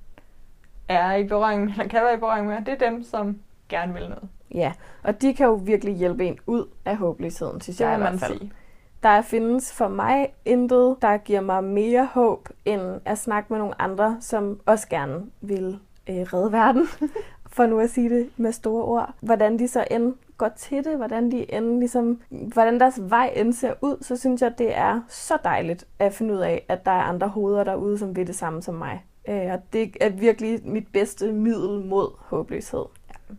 er 0.89 1.15
i 1.15 1.25
berøring 1.25 1.65
med, 1.65 1.73
eller 1.73 1.89
kan 1.89 2.03
være 2.03 2.15
i 2.15 2.19
berøring 2.19 2.47
med. 2.47 2.57
Det 2.67 2.83
er 2.83 2.91
dem, 2.91 3.03
som 3.05 3.39
gerne 3.69 3.93
vil 3.93 4.03
noget. 4.03 4.29
Ja, 4.55 4.73
og 5.03 5.23
de 5.23 5.35
kan 5.35 5.47
jo 5.47 5.55
virkelig 5.55 5.95
hjælpe 5.95 6.25
en 6.27 6.39
ud 6.47 6.65
af 6.85 6.97
håbløsheden, 6.97 7.61
synes 7.61 7.77
Det 7.77 7.85
jeg 7.85 7.95
i 7.95 7.99
hvert 7.99 8.21
fald. 8.21 8.39
sige. 8.39 8.53
Der 9.03 9.23
findes 9.23 9.73
for 9.73 9.89
mig 9.89 10.35
intet, 10.45 10.97
der 11.03 11.17
giver 11.17 11.41
mig 11.41 11.65
mere 11.65 12.09
håb, 12.13 12.49
end 12.65 13.01
at 13.05 13.19
snakke 13.19 13.53
med 13.53 13.59
nogle 13.59 13.83
andre, 13.83 14.17
som 14.21 14.61
også 14.67 14.89
gerne 14.89 15.27
vil 15.41 15.79
øh, 16.09 16.17
redde 16.17 16.53
verden, 16.53 16.87
for 17.55 17.67
nu 17.67 17.81
at 17.81 17.91
sige 17.91 18.11
det 18.11 18.31
med 18.37 18.53
store 18.53 18.85
ord. 18.85 19.15
Hvordan 19.21 19.59
de 19.59 19.69
så 19.69 19.85
end 19.91 20.15
går 20.39 20.49
til 20.57 20.85
det, 20.85 20.97
hvordan 20.97 21.31
de 21.31 21.55
end 21.55 21.79
ligesom, 21.79 22.21
hvordan 22.31 22.81
deres 22.81 23.01
vej 23.01 23.33
end 23.37 23.53
ser 23.53 23.73
ud, 23.81 23.97
så 24.01 24.17
synes 24.17 24.43
jeg, 24.43 24.59
det 24.59 24.77
er 24.77 25.01
så 25.09 25.39
dejligt 25.45 25.87
at 25.99 26.13
finde 26.13 26.35
ud 26.35 26.39
af, 26.39 26.67
at 26.69 26.87
der 26.87 26.93
er 26.93 27.03
andre 27.03 27.29
hoveder 27.29 27.65
derude, 27.65 27.99
som 27.99 28.17
vil 28.17 28.27
det 28.27 28.37
samme 28.37 28.63
som 28.63 28.75
mig. 28.75 29.05
Øh, 29.29 29.53
og 29.53 29.63
det 29.73 29.97
er 30.01 30.11
virkelig 30.11 30.61
mit 30.65 30.89
bedste 30.93 31.33
middel 31.33 31.85
mod 31.85 32.09
håbløshed. 32.19 32.85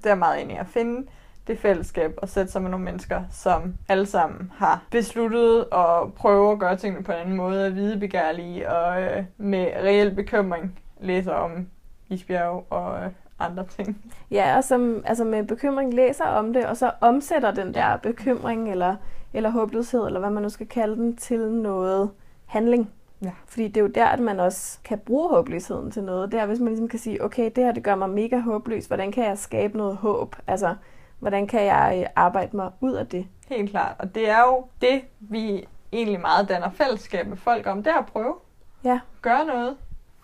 Det 0.03 0.11
er 0.11 0.15
meget 0.15 0.41
enig. 0.41 0.59
At 0.59 0.67
finde 0.67 1.07
det 1.47 1.59
fællesskab 1.59 2.13
og 2.17 2.29
sætte 2.29 2.51
sig 2.51 2.61
med 2.61 2.69
nogle 2.69 2.85
mennesker, 2.85 3.21
som 3.31 3.73
alle 3.89 4.05
sammen 4.05 4.51
har 4.55 4.83
besluttet 4.91 5.65
at 5.71 6.13
prøve 6.15 6.51
at 6.51 6.59
gøre 6.59 6.77
tingene 6.77 7.03
på 7.03 7.11
en 7.11 7.17
anden 7.17 7.35
måde, 7.35 7.65
at 7.65 7.75
vide 7.75 7.99
begærlige 7.99 8.71
og 8.71 9.01
øh, 9.01 9.23
med 9.37 9.67
reel 9.83 10.15
bekymring 10.15 10.79
læser 11.01 11.33
om 11.33 11.67
isbjerg 12.09 12.65
og 12.69 13.03
øh, 13.03 13.11
andre 13.39 13.65
ting. 13.65 13.97
Ja, 14.31 14.57
og 14.57 14.63
som 14.63 15.03
altså 15.05 15.23
med 15.23 15.43
bekymring 15.43 15.93
læser 15.93 16.25
om 16.25 16.53
det, 16.53 16.65
og 16.65 16.77
så 16.77 16.91
omsætter 17.01 17.51
den 17.51 17.73
der 17.73 17.97
bekymring 17.97 18.71
eller, 18.71 18.95
eller 19.33 19.49
håbløshed, 19.49 20.05
eller 20.05 20.19
hvad 20.19 20.29
man 20.29 20.43
nu 20.43 20.49
skal 20.49 20.67
kalde 20.67 20.95
den, 20.95 21.15
til 21.15 21.39
noget 21.39 22.09
handling. 22.45 22.91
Ja. 23.23 23.31
Fordi 23.45 23.67
det 23.67 23.77
er 23.77 23.81
jo 23.81 23.87
der, 23.87 24.05
at 24.05 24.19
man 24.19 24.39
også 24.39 24.79
kan 24.83 24.99
bruge 24.99 25.29
håbløsheden 25.29 25.91
til 25.91 26.03
noget. 26.03 26.31
Det 26.31 26.39
er, 26.39 26.45
hvis 26.45 26.59
man 26.59 26.67
ligesom 26.67 26.87
kan 26.87 26.99
sige, 26.99 27.23
okay, 27.23 27.51
det 27.55 27.63
her 27.63 27.71
det 27.71 27.83
gør 27.83 27.95
mig 27.95 28.09
mega 28.09 28.39
håbløs. 28.39 28.85
Hvordan 28.85 29.11
kan 29.11 29.25
jeg 29.25 29.37
skabe 29.37 29.77
noget 29.77 29.97
håb? 29.97 30.35
Altså, 30.47 30.75
hvordan 31.19 31.47
kan 31.47 31.65
jeg 31.65 32.07
arbejde 32.15 32.55
mig 32.55 32.71
ud 32.81 32.93
af 32.93 33.07
det? 33.07 33.27
Helt 33.49 33.69
klart. 33.69 33.95
Og 33.99 34.15
det 34.15 34.29
er 34.29 34.39
jo 34.39 34.65
det, 34.81 35.01
vi 35.19 35.67
egentlig 35.91 36.19
meget 36.19 36.49
danner 36.49 36.69
fællesskab 36.69 37.27
med 37.27 37.37
folk 37.37 37.67
om. 37.67 37.83
Det 37.83 37.91
er 37.91 37.97
at 37.97 38.05
prøve. 38.05 38.35
Ja. 38.83 38.99
Gøre 39.21 39.45
noget. 39.45 39.77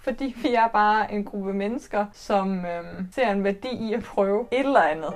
Fordi 0.03 0.35
vi 0.43 0.53
er 0.53 0.67
bare 0.67 1.13
en 1.13 1.25
gruppe 1.25 1.53
mennesker, 1.53 2.05
som 2.13 2.65
øhm, 2.65 3.07
ser 3.11 3.31
en 3.31 3.43
værdi 3.43 3.69
i 3.69 3.93
at 3.93 4.03
prøve 4.03 4.47
et 4.51 4.59
eller 4.59 4.81
andet. 4.81 5.13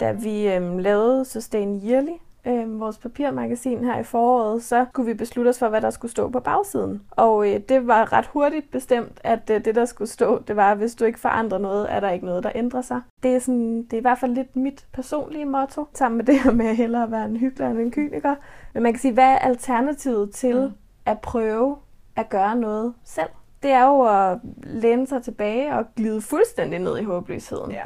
Da 0.00 0.12
vi 0.12 0.48
øhm, 0.48 0.78
lavede 0.78 1.24
Sustain 1.24 1.82
Yearly, 1.88 2.16
øhm, 2.46 2.80
vores 2.80 2.98
papirmagasin 2.98 3.84
her 3.84 3.98
i 3.98 4.02
foråret, 4.02 4.62
så 4.62 4.84
kunne 4.92 5.06
vi 5.06 5.14
beslutte 5.14 5.48
os 5.48 5.58
for, 5.58 5.68
hvad 5.68 5.80
der 5.80 5.90
skulle 5.90 6.12
stå 6.12 6.28
på 6.28 6.40
bagsiden. 6.40 7.02
Og 7.10 7.52
øh, 7.52 7.60
det 7.68 7.86
var 7.86 8.12
ret 8.12 8.26
hurtigt 8.26 8.70
bestemt, 8.70 9.20
at 9.24 9.50
øh, 9.50 9.64
det, 9.64 9.74
der 9.74 9.84
skulle 9.84 10.08
stå, 10.10 10.42
det 10.48 10.56
var, 10.56 10.72
at 10.72 10.78
hvis 10.78 10.94
du 10.94 11.04
ikke 11.04 11.20
forandrer 11.20 11.58
noget, 11.58 11.92
er 11.92 12.00
der 12.00 12.10
ikke 12.10 12.26
noget, 12.26 12.42
der 12.44 12.52
ændrer 12.54 12.82
sig. 12.82 13.00
Det 13.22 13.34
er, 13.34 13.38
sådan, 13.38 13.82
det 13.82 13.92
er 13.92 13.98
i 13.98 14.00
hvert 14.00 14.18
fald 14.18 14.34
lidt 14.34 14.56
mit 14.56 14.86
personlige 14.92 15.44
motto, 15.44 15.86
sammen 15.94 16.16
med 16.16 16.24
det 16.24 16.38
her 16.40 16.52
med 16.52 16.66
at 16.66 16.76
hellere 16.76 17.10
være 17.10 17.24
en 17.24 17.36
hyggelig 17.36 17.70
end 17.70 17.78
en 17.78 17.90
kyniker. 17.90 18.34
Men 18.74 18.82
man 18.82 18.92
kan 18.92 19.00
sige, 19.00 19.14
hvad 19.14 19.24
er 19.32 19.38
alternativet 19.38 20.30
til 20.30 20.60
Mm. 20.62 20.72
at 21.06 21.20
prøve 21.20 21.76
at 22.16 22.28
gøre 22.28 22.56
noget 22.56 22.94
selv? 23.04 23.28
Det 23.62 23.70
er 23.70 23.84
jo 23.86 24.00
at 24.02 24.38
læne 24.62 25.06
sig 25.06 25.22
tilbage 25.22 25.74
og 25.74 25.84
glide 25.96 26.20
fuldstændig 26.20 26.78
ned 26.78 26.98
i 26.98 27.02
håbløsheden. 27.04 27.70
Ja. 27.70 27.82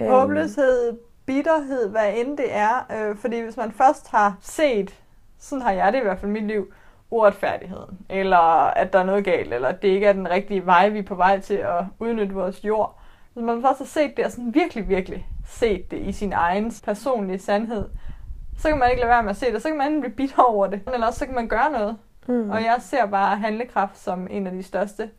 Øhm, 0.00 0.10
Håbløshed, 0.10 0.98
bitterhed, 1.28 1.88
hvad 1.88 2.12
end 2.16 2.36
det 2.36 2.54
er. 2.54 2.86
Øh, 2.92 3.16
fordi 3.16 3.40
hvis 3.40 3.56
man 3.56 3.72
først 3.72 4.10
har 4.10 4.36
set, 4.40 4.94
sådan 5.38 5.62
har 5.62 5.72
jeg 5.72 5.92
det 5.92 5.98
i 5.98 6.02
hvert 6.02 6.18
fald 6.18 6.30
i 6.30 6.32
mit 6.32 6.44
liv, 6.44 6.72
uretfærdigheden, 7.10 7.98
eller 8.08 8.66
at 8.70 8.92
der 8.92 8.98
er 8.98 9.04
noget 9.04 9.24
galt, 9.24 9.54
eller 9.54 9.68
at 9.68 9.82
det 9.82 9.88
ikke 9.88 10.06
er 10.06 10.12
den 10.12 10.30
rigtige 10.30 10.66
vej, 10.66 10.88
vi 10.88 10.98
er 10.98 11.02
på 11.02 11.14
vej 11.14 11.40
til 11.40 11.54
at 11.54 11.84
udnytte 11.98 12.34
vores 12.34 12.64
jord. 12.64 12.98
Hvis 13.34 13.44
man 13.44 13.62
først 13.62 13.78
har 13.78 13.86
set 13.86 14.16
det, 14.16 14.24
og 14.24 14.30
sådan 14.30 14.54
virkelig, 14.54 14.88
virkelig 14.88 15.26
set 15.46 15.90
det 15.90 15.98
i 15.98 16.12
sin 16.12 16.32
egen 16.32 16.72
personlige 16.84 17.38
sandhed, 17.38 17.88
så 18.58 18.68
kan 18.68 18.78
man 18.78 18.90
ikke 18.90 19.00
lade 19.00 19.10
være 19.10 19.22
med 19.22 19.30
at 19.30 19.36
se 19.36 19.52
det. 19.52 19.62
Så 19.62 19.68
kan 19.68 19.78
man 19.78 19.86
enten 19.86 20.00
blive 20.00 20.14
bitter 20.14 20.42
over 20.42 20.66
det, 20.66 20.80
eller 20.92 21.06
også 21.06 21.18
så 21.18 21.26
kan 21.26 21.34
man 21.34 21.48
gøre 21.48 21.72
noget. 21.72 21.96
Mm. 22.28 22.50
Og 22.50 22.62
jeg 22.62 22.76
ser 22.80 23.06
bare 23.06 23.36
handlekraft 23.36 23.98
som 23.98 24.26
en 24.30 24.46
af 24.46 24.52
de 24.52 24.62
største 24.62 25.10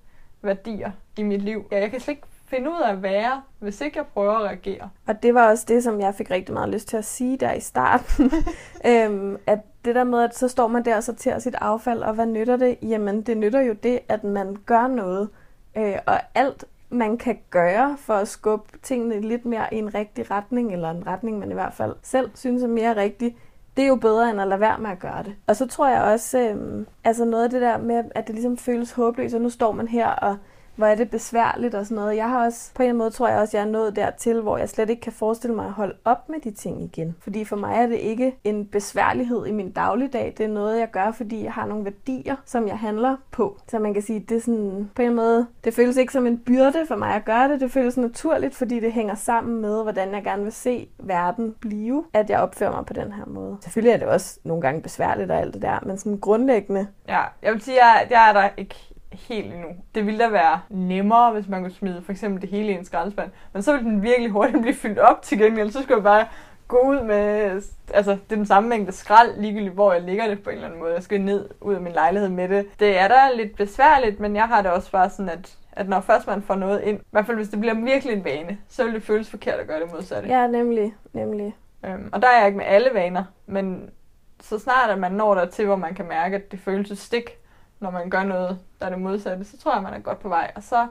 værdier 0.41 0.91
i 1.17 1.23
mit 1.23 1.41
liv. 1.41 1.67
Ja, 1.71 1.79
jeg 1.79 1.91
kan 1.91 1.99
slet 1.99 2.15
ikke 2.15 2.27
finde 2.49 2.69
ud 2.69 2.81
af 2.85 2.91
at 2.91 3.03
være, 3.03 3.41
hvis 3.59 3.81
ikke 3.81 3.97
jeg 3.97 4.05
prøver 4.13 4.33
at 4.33 4.43
reagere. 4.43 4.89
Og 5.07 5.23
det 5.23 5.33
var 5.33 5.49
også 5.49 5.65
det, 5.67 5.83
som 5.83 6.01
jeg 6.01 6.15
fik 6.15 6.31
rigtig 6.31 6.53
meget 6.53 6.69
lyst 6.69 6.87
til 6.87 6.97
at 6.97 7.05
sige 7.05 7.37
der 7.37 7.53
i 7.53 7.59
starten. 7.59 8.31
øhm, 8.91 9.37
at 9.47 9.59
det 9.85 9.95
der 9.95 10.03
med, 10.03 10.23
at 10.23 10.37
så 10.37 10.47
står 10.47 10.67
man 10.67 10.85
der 10.85 10.95
og 10.95 11.03
sorterer 11.03 11.39
sit 11.39 11.55
affald, 11.61 12.01
og 12.01 12.13
hvad 12.13 12.25
nytter 12.25 12.57
det? 12.57 12.77
Jamen, 12.81 13.21
det 13.21 13.37
nytter 13.37 13.61
jo 13.61 13.73
det, 13.73 13.99
at 14.07 14.23
man 14.23 14.57
gør 14.65 14.87
noget. 14.87 15.29
Øh, 15.77 15.95
og 16.05 16.19
alt, 16.35 16.65
man 16.89 17.17
kan 17.17 17.39
gøre 17.49 17.97
for 17.99 18.13
at 18.13 18.27
skubbe 18.27 18.77
tingene 18.83 19.21
lidt 19.21 19.45
mere 19.45 19.73
i 19.73 19.77
en 19.77 19.95
rigtig 19.95 20.31
retning, 20.31 20.73
eller 20.73 20.91
en 20.91 21.07
retning, 21.07 21.39
man 21.39 21.51
i 21.51 21.53
hvert 21.53 21.73
fald 21.73 21.95
selv 22.01 22.29
synes 22.35 22.63
er 22.63 22.67
mere 22.67 22.95
rigtig, 22.95 23.37
det 23.77 23.83
er 23.83 23.87
jo 23.87 23.95
bedre 23.95 24.29
end 24.29 24.41
at 24.41 24.47
lade 24.47 24.59
være 24.59 24.79
med 24.79 24.89
at 24.89 24.99
gøre 24.99 25.23
det. 25.23 25.35
Og 25.47 25.55
så 25.55 25.67
tror 25.67 25.87
jeg 25.87 26.01
også, 26.01 26.39
øhm, 26.39 26.87
altså 27.03 27.25
noget 27.25 27.43
af 27.43 27.49
det 27.49 27.61
der 27.61 27.77
med, 27.77 28.03
at 28.15 28.27
det 28.27 28.35
ligesom 28.35 28.57
føles 28.57 28.91
håbløst, 28.91 29.35
og 29.35 29.41
nu 29.41 29.49
står 29.49 29.71
man 29.71 29.87
her 29.87 30.07
og 30.07 30.37
hvor 30.79 30.87
er 30.87 30.95
det 30.95 31.09
besværligt 31.09 31.75
og 31.75 31.85
sådan 31.85 31.95
noget. 31.95 32.15
Jeg 32.15 32.29
har 32.29 32.45
også, 32.45 32.71
på 32.73 32.83
en 32.83 32.95
måde 32.95 33.09
tror 33.09 33.27
jeg 33.27 33.39
også, 33.39 33.57
jeg 33.57 33.65
er 33.65 33.69
nået 33.71 33.95
dertil, 33.95 34.41
hvor 34.41 34.57
jeg 34.57 34.69
slet 34.69 34.89
ikke 34.89 35.01
kan 35.01 35.13
forestille 35.13 35.55
mig 35.55 35.65
at 35.65 35.71
holde 35.71 35.95
op 36.05 36.29
med 36.29 36.39
de 36.43 36.51
ting 36.51 36.81
igen. 36.81 37.15
Fordi 37.21 37.45
for 37.45 37.55
mig 37.55 37.75
er 37.75 37.87
det 37.87 37.95
ikke 37.95 38.35
en 38.43 38.65
besværlighed 38.65 39.45
i 39.45 39.51
min 39.51 39.71
dagligdag. 39.71 40.33
Det 40.37 40.43
er 40.43 40.49
noget, 40.49 40.79
jeg 40.79 40.91
gør, 40.91 41.11
fordi 41.11 41.43
jeg 41.43 41.53
har 41.53 41.65
nogle 41.65 41.85
værdier, 41.85 42.35
som 42.45 42.67
jeg 42.67 42.77
handler 42.77 43.15
på. 43.31 43.57
Så 43.67 43.79
man 43.79 43.93
kan 43.93 44.03
sige, 44.03 44.19
det 44.19 44.37
er 44.37 44.41
sådan, 44.41 44.89
på 44.95 45.01
en 45.01 45.15
måde, 45.15 45.47
det 45.63 45.73
føles 45.73 45.97
ikke 45.97 46.13
som 46.13 46.27
en 46.27 46.37
byrde 46.37 46.85
for 46.87 46.95
mig 46.95 47.15
at 47.15 47.25
gøre 47.25 47.49
det. 47.49 47.61
Det 47.61 47.71
føles 47.71 47.97
naturligt, 47.97 48.55
fordi 48.55 48.79
det 48.79 48.91
hænger 48.91 49.15
sammen 49.15 49.61
med, 49.61 49.83
hvordan 49.83 50.13
jeg 50.13 50.23
gerne 50.23 50.43
vil 50.43 50.51
se 50.51 50.89
verden 50.99 51.55
blive, 51.59 52.03
at 52.13 52.29
jeg 52.29 52.39
opfører 52.39 52.71
mig 52.71 52.85
på 52.85 52.93
den 52.93 53.11
her 53.11 53.25
måde. 53.25 53.57
Selvfølgelig 53.61 53.93
er 53.93 53.97
det 53.97 54.07
også 54.07 54.39
nogle 54.43 54.61
gange 54.61 54.81
besværligt 54.81 55.31
og 55.31 55.39
alt 55.39 55.53
det 55.53 55.61
der, 55.61 55.79
men 55.85 55.97
sådan 55.97 56.19
grundlæggende. 56.19 56.87
Ja, 57.07 57.21
jeg 57.41 57.53
vil 57.53 57.61
sige, 57.61 57.85
jeg, 57.85 58.07
jeg 58.09 58.29
er 58.29 58.33
der 58.33 58.49
ikke 58.57 58.88
helt 59.11 59.53
endnu. 59.53 59.67
Det 59.95 60.05
ville 60.05 60.19
da 60.19 60.29
være 60.29 60.61
nemmere, 60.69 61.31
hvis 61.31 61.47
man 61.47 61.61
kunne 61.61 61.71
smide 61.71 62.01
for 62.05 62.11
eksempel 62.11 62.41
det 62.41 62.49
hele 62.49 62.71
i 62.71 62.75
en 62.75 62.85
skraldespand. 62.85 63.31
Men 63.53 63.63
så 63.63 63.71
ville 63.71 63.89
den 63.89 64.03
virkelig 64.03 64.31
hurtigt 64.31 64.61
blive 64.61 64.75
fyldt 64.75 64.99
op 64.99 65.21
til 65.21 65.37
gengæld. 65.37 65.71
Så 65.71 65.81
skulle 65.81 65.97
jeg 65.97 66.03
bare 66.03 66.27
gå 66.67 66.77
ud 66.77 67.01
med, 67.01 67.61
altså 67.93 68.11
det 68.11 68.31
er 68.31 68.35
den 68.35 68.45
samme 68.45 68.69
mængde 68.69 68.91
skrald, 68.91 69.41
ligegyldigt 69.41 69.73
hvor 69.73 69.93
jeg 69.93 70.01
ligger 70.01 70.27
det 70.27 70.43
på 70.43 70.49
en 70.49 70.55
eller 70.55 70.67
anden 70.67 70.79
måde. 70.79 70.93
Jeg 70.93 71.03
skal 71.03 71.21
ned 71.21 71.49
ud 71.61 71.73
af 71.73 71.81
min 71.81 71.93
lejlighed 71.93 72.29
med 72.29 72.49
det. 72.49 72.65
Det 72.79 72.99
er 72.99 73.07
da 73.07 73.15
lidt 73.35 73.55
besværligt, 73.55 74.19
men 74.19 74.35
jeg 74.35 74.47
har 74.47 74.61
det 74.61 74.71
også 74.71 74.91
bare 74.91 75.09
sådan, 75.09 75.29
at, 75.29 75.57
at 75.71 75.89
når 75.89 75.99
først 75.99 76.27
man 76.27 76.41
får 76.41 76.55
noget 76.55 76.81
ind, 76.81 76.99
i 76.99 77.03
hvert 77.11 77.25
fald 77.25 77.37
hvis 77.37 77.49
det 77.49 77.59
bliver 77.59 77.73
virkelig 77.73 78.15
en 78.15 78.23
vane, 78.23 78.57
så 78.67 78.83
vil 78.83 78.93
det 78.93 79.03
føles 79.03 79.29
forkert 79.29 79.59
at 79.59 79.67
gøre 79.67 79.79
det 79.79 79.91
modsatte. 79.91 80.29
Ja, 80.29 80.47
nemlig, 80.47 80.93
nemlig. 81.13 81.55
Øhm, 81.85 82.09
og 82.11 82.21
der 82.21 82.27
er 82.27 82.37
jeg 82.37 82.47
ikke 82.47 82.57
med 82.57 82.65
alle 82.65 82.89
vaner, 82.93 83.23
men 83.45 83.89
så 84.41 84.59
snart 84.59 84.89
at 84.89 84.99
man 84.99 85.11
når 85.11 85.35
der 85.35 85.45
til, 85.45 85.65
hvor 85.65 85.75
man 85.75 85.93
kan 85.93 86.07
mærke, 86.07 86.35
at 86.35 86.51
det 86.51 86.59
føles 86.59 86.99
stik, 86.99 87.37
når 87.79 87.91
man 87.91 88.09
gør 88.09 88.23
noget, 88.23 88.59
der 88.79 88.85
er 88.85 88.89
det 88.89 88.99
modsatte, 88.99 89.45
så 89.45 89.57
tror 89.57 89.73
jeg, 89.73 89.83
man 89.83 89.93
er 89.93 89.99
godt 89.99 90.19
på 90.19 90.29
vej. 90.29 90.51
Og 90.55 90.63
så 90.63 90.87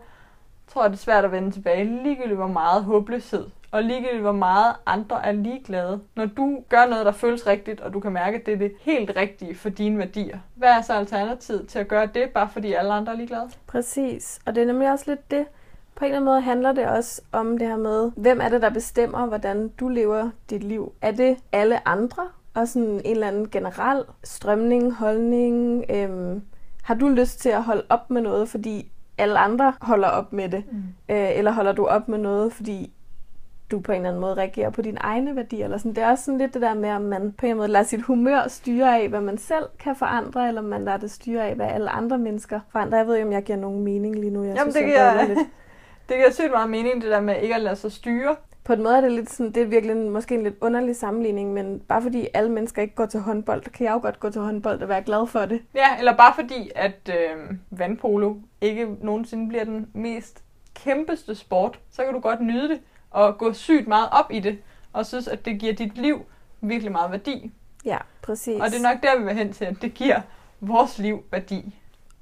tror 0.68 0.83
jeg, 0.83 0.90
det 0.90 0.97
er 0.97 1.00
svært 1.00 1.25
at 1.25 1.33
vende 1.33 1.50
tilbage, 1.50 2.02
ligegyldigt 2.02 2.37
hvor 2.37 2.47
meget 2.47 2.85
håbløshed, 2.85 3.47
og 3.71 3.83
ligegyldigt 3.83 4.23
hvor 4.23 4.33
meget 4.33 4.75
andre 4.87 5.26
er 5.26 5.33
ligeglade. 5.33 6.00
Når 6.14 6.26
du 6.26 6.62
gør 6.68 6.87
noget, 6.87 7.07
der 7.07 7.12
føles 7.12 7.47
rigtigt, 7.47 7.80
og 7.80 7.92
du 7.92 8.00
kan 8.00 8.12
mærke, 8.12 8.38
at 8.38 8.47
det 8.47 8.54
er 8.54 8.59
det 8.59 8.73
helt 8.80 9.12
rigtige 9.16 9.54
for 9.54 9.68
dine 9.68 9.99
værdier, 9.99 10.38
hvad 10.54 10.68
er 10.68 10.80
så 10.80 10.92
alternativet 10.92 11.68
til 11.68 11.78
at 11.78 11.88
gøre 11.88 12.07
det, 12.07 12.30
bare 12.30 12.49
fordi 12.49 12.73
alle 12.73 12.92
andre 12.92 13.12
er 13.12 13.16
ligeglade? 13.16 13.50
Præcis, 13.66 14.40
og 14.47 14.54
det 14.54 14.62
er 14.62 14.66
nemlig 14.66 14.92
også 14.92 15.04
lidt 15.09 15.30
det. 15.30 15.47
På 15.95 16.04
en 16.04 16.07
eller 16.07 16.16
anden 16.16 16.25
måde 16.25 16.40
handler 16.40 16.73
det 16.73 16.87
også 16.87 17.23
om 17.33 17.59
det 17.59 17.68
her 17.68 17.76
med, 17.76 18.11
hvem 18.16 18.40
er 18.40 18.49
det, 18.49 18.62
der 18.62 18.71
bestemmer, 18.71 19.26
hvordan 19.26 19.68
du 19.68 19.88
lever 19.88 20.30
dit 20.50 20.64
liv? 20.64 20.92
Er 21.02 21.11
det 21.11 21.37
alle 21.52 21.88
andre? 21.88 22.23
Og 22.54 22.68
sådan 22.68 22.88
en 22.88 23.00
eller 23.04 23.28
anden 23.28 23.50
generel 23.50 24.04
strømning, 24.25 24.95
holdning, 24.95 25.85
øhm, 25.90 26.42
har 26.88 26.95
du 26.95 27.09
lyst 27.09 27.40
til 27.40 27.49
at 27.49 27.62
holde 27.62 27.83
op 27.88 28.11
med 28.11 28.23
noget, 28.23 28.49
fordi 28.49 28.92
alle 29.18 29.38
andre 29.38 29.73
holder 29.80 30.09
op 30.09 30.33
med 30.33 30.49
det? 30.49 30.64
Mm. 30.73 30.78
Øh, 31.09 31.38
eller 31.38 31.50
holder 31.50 31.73
du 31.73 31.87
op 31.87 32.09
med 32.09 32.18
noget, 32.18 32.52
fordi 32.52 32.92
du 33.71 33.80
på 33.80 33.92
en 33.92 33.97
eller 33.97 34.09
anden 34.09 34.21
måde 34.21 34.35
reagerer 34.35 34.71
på 34.71 34.83
dine 34.83 34.99
egne 35.00 35.37
værdier. 35.37 35.64
Eller 35.64 35.78
sådan. 35.78 35.95
Det 35.95 36.02
er 36.02 36.11
også 36.11 36.25
sådan 36.25 36.38
lidt 36.38 36.54
det 36.54 36.62
der 36.62 36.75
med, 36.75 36.88
at 36.88 37.00
man 37.00 37.21
på 37.21 37.26
en 37.26 37.26
eller 37.26 37.42
anden 37.42 37.57
måde 37.57 37.68
lader 37.68 37.85
sit 37.85 38.02
humør 38.02 38.49
styre 38.49 39.00
af, 39.00 39.09
hvad 39.09 39.21
man 39.21 39.38
selv 39.38 39.64
kan 39.78 39.97
forandre, 39.97 40.49
eller 40.49 40.61
man 40.61 40.85
lader 40.85 40.97
det 40.97 41.11
styre 41.11 41.49
af, 41.49 41.54
hvad 41.54 41.66
alle 41.66 41.90
andre 41.90 42.18
mennesker 42.18 42.61
forandrer. 42.73 42.99
Jeg 42.99 43.07
ved 43.07 43.14
ikke, 43.14 43.26
om 43.26 43.33
jeg 43.33 43.42
giver 43.42 43.59
nogen 43.59 43.85
mening 43.85 44.14
lige 44.14 44.30
nu. 44.30 44.45
Jeg 44.45 44.57
Jamen, 44.57 44.73
synes, 44.73 44.75
det 44.75 44.85
giver, 44.85 45.25
det 46.09 46.16
giver 46.16 46.33
sygt 46.33 46.50
meget 46.50 46.71
mening, 46.71 47.02
det 47.02 47.11
der 47.11 47.21
med 47.21 47.40
ikke 47.42 47.54
at 47.54 47.62
lade 47.62 47.76
sig 47.76 47.92
styre 47.92 48.37
på 48.68 48.75
en 48.75 48.82
måde 48.82 48.96
er 48.96 49.00
det 49.00 49.12
lidt 49.12 49.30
sådan, 49.30 49.52
det 49.52 49.62
er 49.62 49.66
virkelig 49.66 49.96
en, 49.96 50.10
måske 50.10 50.34
en 50.34 50.42
lidt 50.42 50.54
underlig 50.60 50.96
sammenligning, 50.96 51.52
men 51.52 51.80
bare 51.80 52.02
fordi 52.02 52.28
alle 52.34 52.50
mennesker 52.50 52.82
ikke 52.82 52.94
går 52.94 53.06
til 53.06 53.20
håndbold, 53.20 53.62
kan 53.62 53.87
jeg 53.87 53.92
jo 53.92 53.98
godt 54.02 54.20
gå 54.20 54.30
til 54.30 54.40
håndbold 54.40 54.82
og 54.82 54.88
være 54.88 55.02
glad 55.02 55.26
for 55.26 55.46
det. 55.46 55.62
Ja, 55.75 55.98
eller 55.98 56.16
bare 56.16 56.34
fordi, 56.34 56.70
at 56.75 57.10
øh, 57.10 57.56
vandpolo 57.70 58.34
ikke 58.60 58.96
nogensinde 59.00 59.48
bliver 59.48 59.64
den 59.64 59.90
mest 59.92 60.42
kæmpeste 60.75 61.34
sport, 61.34 61.80
så 61.90 62.04
kan 62.04 62.14
du 62.14 62.20
godt 62.20 62.40
nyde 62.40 62.68
det 62.68 62.80
og 63.10 63.38
gå 63.38 63.52
sygt 63.52 63.88
meget 63.88 64.08
op 64.12 64.26
i 64.30 64.40
det, 64.40 64.58
og 64.92 65.06
synes, 65.06 65.28
at 65.28 65.44
det 65.44 65.60
giver 65.60 65.72
dit 65.72 65.98
liv 65.98 66.25
virkelig 66.60 66.92
meget 66.92 67.10
værdi. 67.10 67.50
Ja, 67.84 67.98
præcis. 68.22 68.60
Og 68.60 68.66
det 68.66 68.78
er 68.78 68.92
nok 68.92 69.02
der, 69.02 69.18
vi 69.18 69.25
vil 69.25 69.34
hen 69.34 69.52
til, 69.52 69.64
at 69.64 69.76
det 69.82 69.94
giver 69.94 70.20
vores 70.60 70.98
liv 70.98 71.25
værdi. 71.30 71.75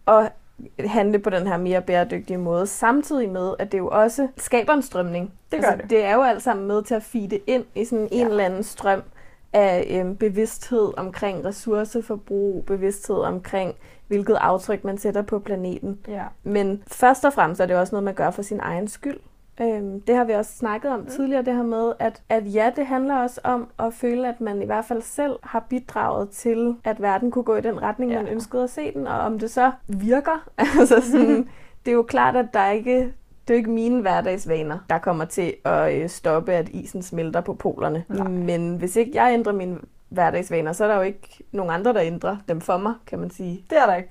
Og 0.07 0.31
handle 0.79 1.19
på 1.19 1.31
den 1.31 1.47
her 1.47 1.57
mere 1.57 1.83
bæredygtige 1.83 2.39
måde, 2.39 2.67
samtidig 2.67 3.31
med, 3.31 3.55
at 3.59 3.73
det 3.73 3.79
jo 3.79 3.89
også 3.89 4.29
skaber 4.37 4.73
en 4.73 4.83
strømning. 4.83 5.33
Det 5.53 5.61
gør 5.61 5.69
altså, 5.69 5.83
det. 5.83 5.91
Det 5.91 6.05
er 6.05 6.15
jo 6.15 6.23
alt 6.23 6.43
sammen 6.43 6.67
med 6.67 6.83
til 6.83 6.95
at 6.95 7.03
feede 7.03 7.41
ind 7.47 7.65
i 7.75 7.85
sådan 7.85 8.09
ja. 8.13 8.17
en 8.17 8.27
eller 8.27 8.45
anden 8.45 8.63
strøm 8.63 9.03
af 9.53 9.87
øhm, 9.91 10.17
bevidsthed 10.17 10.93
omkring 10.99 11.45
ressourceforbrug, 11.45 12.65
bevidsthed 12.67 13.17
omkring, 13.17 13.75
hvilket 14.07 14.35
aftryk 14.35 14.85
man 14.85 14.99
sætter 14.99 15.23
på 15.23 15.39
planeten. 15.39 15.99
Ja. 16.09 16.25
Men 16.43 16.83
først 16.87 17.25
og 17.25 17.33
fremmest 17.33 17.61
er 17.61 17.67
det 17.67 17.77
også 17.77 17.95
noget, 17.95 18.05
man 18.05 18.15
gør 18.15 18.31
for 18.31 18.43
sin 18.43 18.61
egen 18.63 18.89
skyld. 18.89 19.19
Øhm, 19.61 20.01
det 20.01 20.17
har 20.17 20.25
vi 20.25 20.33
også 20.33 20.53
snakket 20.53 20.91
om 20.91 21.01
mm. 21.01 21.07
tidligere, 21.07 21.43
det 21.43 21.55
her 21.55 21.63
med, 21.63 21.93
at, 21.99 22.23
at 22.29 22.55
ja, 22.55 22.71
det 22.77 22.87
handler 22.87 23.17
også 23.17 23.41
om 23.45 23.69
at 23.79 23.95
føle, 23.95 24.29
at 24.29 24.41
man 24.41 24.63
i 24.63 24.65
hvert 24.67 24.85
fald 24.85 25.03
selv 25.03 25.39
har 25.43 25.67
bidraget 25.69 26.31
til, 26.31 26.77
at 26.85 27.03
verden 27.03 27.31
kunne 27.31 27.45
gå 27.45 27.57
i 27.57 27.61
den 27.61 27.83
retning, 27.83 28.11
ja. 28.13 28.23
man 28.23 28.29
ønskede 28.29 28.63
at 28.63 28.71
se 28.71 28.93
den, 28.93 29.07
og 29.07 29.19
om 29.19 29.39
det 29.39 29.51
så 29.51 29.73
virker. 29.87 30.49
altså 30.81 31.01
sådan, 31.01 31.49
det 31.85 31.91
er 31.91 31.95
jo 31.95 32.03
klart, 32.03 32.37
at 32.37 32.47
der 32.55 32.71
ikke 32.71 33.13
det 33.49 33.55
er 33.55 33.57
jo 33.57 33.59
ikke 33.59 33.71
mine 33.71 34.01
hverdagsvaner, 34.01 34.79
der 34.91 34.99
kommer 34.99 35.25
til 35.25 35.55
at 35.65 35.95
øh, 35.95 36.09
stoppe, 36.09 36.53
at 36.53 36.69
isen 36.69 37.03
smelter 37.03 37.41
på 37.41 37.55
polerne. 37.55 38.05
Nej. 38.09 38.29
Men 38.29 38.77
hvis 38.77 38.97
ikke 38.97 39.11
jeg 39.15 39.35
ændrer 39.35 39.53
mine 39.53 39.79
hverdagsvaner, 40.09 40.73
så 40.73 40.85
er 40.85 40.89
der 40.89 40.97
jo 40.97 41.03
ikke 41.03 41.45
nogen 41.53 41.73
andre, 41.73 41.93
der 41.93 42.03
ændrer 42.03 42.37
dem 42.49 42.61
for 42.61 42.77
mig, 42.77 42.95
kan 43.07 43.19
man 43.19 43.31
sige. 43.31 43.65
Det 43.71 43.79
er 43.79 43.87
der 43.87 43.95
ikke. 43.95 44.11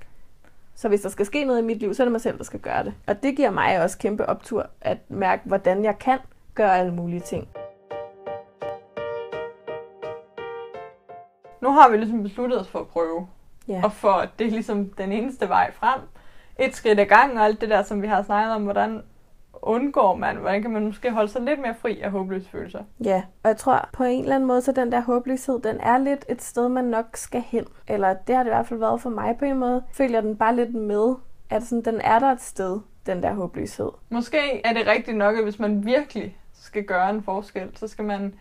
Så 0.76 0.88
hvis 0.88 1.00
der 1.00 1.08
skal 1.08 1.26
ske 1.26 1.44
noget 1.44 1.62
i 1.62 1.64
mit 1.64 1.78
liv, 1.78 1.94
så 1.94 2.02
er 2.02 2.04
det 2.04 2.12
mig 2.12 2.20
selv, 2.20 2.38
der 2.38 2.44
skal 2.44 2.60
gøre 2.60 2.84
det. 2.84 2.94
Og 3.06 3.22
det 3.22 3.36
giver 3.36 3.50
mig 3.50 3.82
også 3.82 3.98
kæmpe 3.98 4.26
optur 4.26 4.66
at 4.80 4.98
mærke, 5.08 5.42
hvordan 5.44 5.84
jeg 5.84 5.98
kan 5.98 6.18
gøre 6.54 6.78
alle 6.78 6.94
mulige 6.94 7.20
ting. 7.20 7.48
Nu 11.60 11.70
har 11.72 11.90
vi 11.90 11.96
ligesom 11.96 12.22
besluttet 12.22 12.60
os 12.60 12.68
for 12.68 12.78
at 12.78 12.86
prøve. 12.86 13.28
Ja. 13.68 13.80
Og 13.84 13.92
for 13.92 14.26
det 14.38 14.46
er 14.46 14.50
ligesom 14.50 14.90
den 14.90 15.12
eneste 15.12 15.48
vej 15.48 15.72
frem. 15.72 16.00
Et 16.58 16.74
skridt 16.74 17.00
ad 17.00 17.06
gangen 17.06 17.38
og 17.38 17.44
alt 17.44 17.60
det 17.60 17.68
der, 17.68 17.82
som 17.82 18.02
vi 18.02 18.06
har 18.06 18.22
snakket 18.22 18.54
om, 18.54 18.62
hvordan 18.62 19.02
undgår 19.66 20.16
man? 20.16 20.36
Hvordan 20.36 20.62
kan 20.62 20.70
man 20.70 20.84
måske 20.84 21.10
holde 21.10 21.28
sig 21.28 21.42
lidt 21.42 21.60
mere 21.60 21.74
fri 21.74 22.00
af 22.00 22.10
håbløse 22.10 22.50
følelser? 22.50 22.84
Ja, 23.04 23.22
og 23.42 23.48
jeg 23.48 23.56
tror 23.56 23.88
på 23.92 24.04
en 24.04 24.22
eller 24.22 24.34
anden 24.34 24.46
måde, 24.46 24.60
så 24.60 24.72
den 24.72 24.92
der 24.92 25.00
håbløshed, 25.00 25.60
den 25.60 25.80
er 25.80 25.98
lidt 25.98 26.24
et 26.28 26.42
sted, 26.42 26.68
man 26.68 26.84
nok 26.84 27.06
skal 27.14 27.40
hen. 27.40 27.64
Eller 27.88 28.14
det 28.14 28.36
har 28.36 28.42
det 28.42 28.50
i 28.50 28.54
hvert 28.54 28.66
fald 28.66 28.80
været 28.80 29.00
for 29.00 29.10
mig 29.10 29.36
på 29.38 29.44
en 29.44 29.58
måde. 29.58 29.82
Føler 29.92 30.20
den 30.20 30.36
bare 30.36 30.56
lidt 30.56 30.74
med, 30.74 31.14
at 31.50 31.62
sådan, 31.62 31.84
den 31.84 32.00
er 32.00 32.18
der 32.18 32.32
et 32.32 32.40
sted, 32.40 32.80
den 33.06 33.22
der 33.22 33.32
håbløshed. 33.34 33.90
Måske 34.10 34.66
er 34.66 34.72
det 34.72 34.86
rigtigt 34.86 35.16
nok, 35.16 35.36
at 35.36 35.42
hvis 35.42 35.58
man 35.58 35.86
virkelig 35.86 36.36
skal 36.54 36.84
gøre 36.84 37.10
en 37.10 37.22
forskel, 37.22 37.70
så 37.74 37.88
skal 37.88 38.04
man 38.04 38.34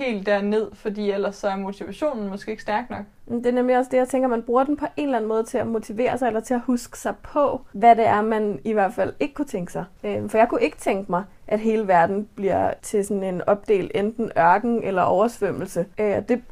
helt 0.00 0.26
derned, 0.26 0.70
fordi 0.74 1.10
ellers 1.10 1.36
så 1.36 1.48
er 1.48 1.56
motivationen 1.56 2.28
måske 2.28 2.50
ikke 2.50 2.62
stærk 2.62 2.90
nok. 2.90 3.04
Det 3.28 3.46
er 3.46 3.52
nemlig 3.52 3.78
også 3.78 3.90
det, 3.90 3.96
jeg 3.96 4.08
tænker, 4.08 4.28
man 4.28 4.42
bruger 4.42 4.64
den 4.64 4.76
på 4.76 4.86
en 4.96 5.04
eller 5.04 5.16
anden 5.16 5.28
måde 5.28 5.44
til 5.44 5.58
at 5.58 5.66
motivere 5.66 6.18
sig, 6.18 6.26
eller 6.26 6.40
til 6.40 6.54
at 6.54 6.60
huske 6.60 6.98
sig 6.98 7.14
på, 7.22 7.60
hvad 7.72 7.96
det 7.96 8.06
er, 8.06 8.22
man 8.22 8.60
i 8.64 8.72
hvert 8.72 8.94
fald 8.94 9.12
ikke 9.20 9.34
kunne 9.34 9.46
tænke 9.46 9.72
sig. 9.72 9.84
Øhm, 10.04 10.28
for 10.28 10.38
jeg 10.38 10.48
kunne 10.48 10.62
ikke 10.62 10.76
tænke 10.76 11.10
mig, 11.10 11.24
at 11.46 11.60
hele 11.60 11.88
verden 11.88 12.28
bliver 12.34 12.72
til 12.82 13.06
sådan 13.06 13.22
en 13.24 13.42
opdel, 13.46 13.90
enten 13.94 14.32
ørken 14.38 14.82
eller 14.82 15.02
oversvømmelse. 15.02 15.86
Øh, 16.00 16.16
det 16.28 16.42